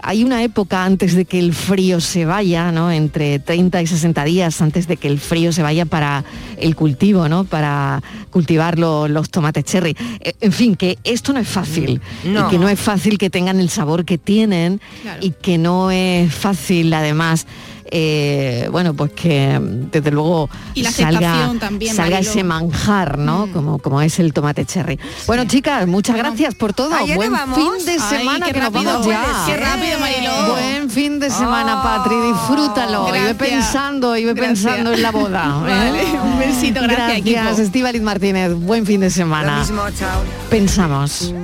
[0.03, 2.91] hay una época antes de que el frío se vaya, ¿no?
[2.91, 6.25] Entre 30 y 60 días antes de que el frío se vaya para
[6.59, 7.45] el cultivo, ¿no?
[7.45, 9.97] Para cultivar lo- los tomates cherry.
[10.21, 12.01] Eh, En fin, que esto no es fácil.
[12.25, 12.47] No.
[12.47, 15.21] Y que no es fácil que tengan el sabor que tienen Claro.
[15.25, 17.47] y que no es fácil además.
[17.95, 23.49] Eh, bueno, pues que desde luego Y la salga, también, salga ese manjar, ¿no?
[23.53, 24.99] Como, como es el tomate cherry.
[25.27, 26.95] Bueno, chicas, muchas gracias por todo.
[26.95, 27.59] ¿Ah, ya nos Buen vamos?
[27.59, 29.45] fin de Ay, semana qué que nos vamos ya.
[29.47, 30.53] Qué rápido, Mariló.
[30.53, 33.09] Buen fin de semana, Oh, Patri, disfrútalo.
[33.09, 33.37] Y ve gracias.
[33.51, 34.65] pensando, y ve Gracias.
[34.65, 35.45] pensando en la boda.
[35.69, 35.71] ¿eh?
[35.71, 37.59] Vale, un besito, gracias, Gracias.
[37.59, 38.55] Estíbaliz Martínez.
[38.55, 39.59] Buen fin de Lo semana.
[39.59, 40.23] mismo, chao.
[40.49, 41.35] Pensamos.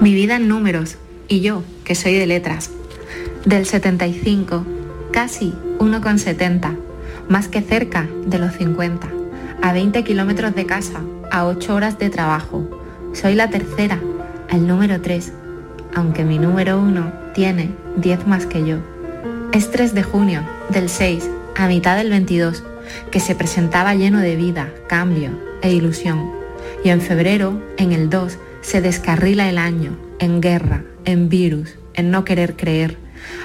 [0.00, 0.96] Mi vida en números
[1.32, 2.70] y yo, que soy de letras.
[3.46, 4.66] Del 75,
[5.12, 6.76] casi 1,70,
[7.30, 9.08] más que cerca de los 50,
[9.62, 12.68] a 20 kilómetros de casa, a 8 horas de trabajo.
[13.14, 13.98] Soy la tercera,
[14.50, 15.32] al número 3,
[15.94, 18.76] aunque mi número 1 tiene 10 más que yo.
[19.54, 22.62] Es 3 de junio, del 6, a mitad del 22,
[23.10, 25.30] que se presentaba lleno de vida, cambio
[25.62, 26.30] e ilusión.
[26.84, 32.12] Y en febrero, en el 2, se descarrila el año, en guerra, en virus, en
[32.12, 32.96] no querer creer.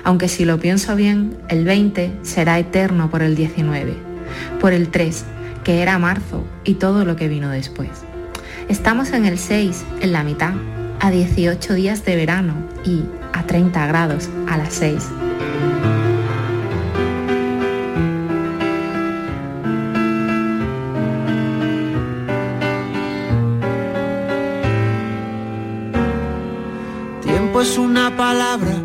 [0.03, 3.95] Aunque si lo pienso bien, el 20 será eterno por el 19,
[4.61, 5.25] por el 3,
[5.63, 7.89] que era marzo y todo lo que vino después.
[8.69, 10.53] Estamos en el 6, en la mitad,
[10.99, 12.53] a 18 días de verano
[12.85, 13.01] y
[13.33, 15.26] a 30 grados a las 6.
[27.57, 28.75] Tiempo es una palabra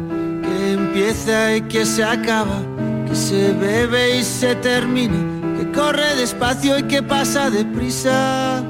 [0.43, 2.59] que empieza y que se acaba,
[3.07, 8.65] que se bebe y se termina, que corre despacio y que pasa deprisa.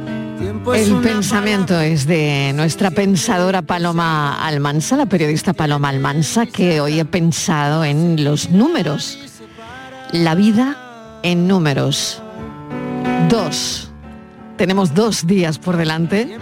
[0.75, 7.05] El pensamiento es de nuestra pensadora Paloma Almansa, la periodista Paloma Almansa, que hoy ha
[7.05, 9.21] pensado en los números.
[10.11, 12.21] La vida en números.
[13.29, 13.93] Dos.
[14.57, 16.39] Tenemos dos días por delante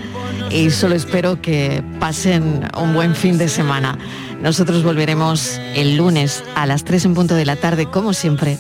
[0.51, 3.99] y solo espero que pasen un buen fin de semana.
[4.43, 8.59] Nosotros volveremos el lunes a las 3 en punto de la tarde, como siempre,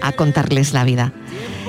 [0.00, 1.12] a contarles la vida.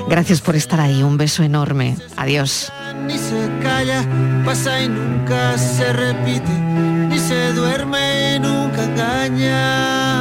[0.08, 1.02] Gracias por estar ahí.
[1.02, 1.96] Un beso enorme.
[2.16, 2.72] Adiós.
[3.06, 4.04] ni se calla,
[4.44, 6.52] pasa y nunca se repite,
[7.08, 10.15] ni se duerme y nunca engaña.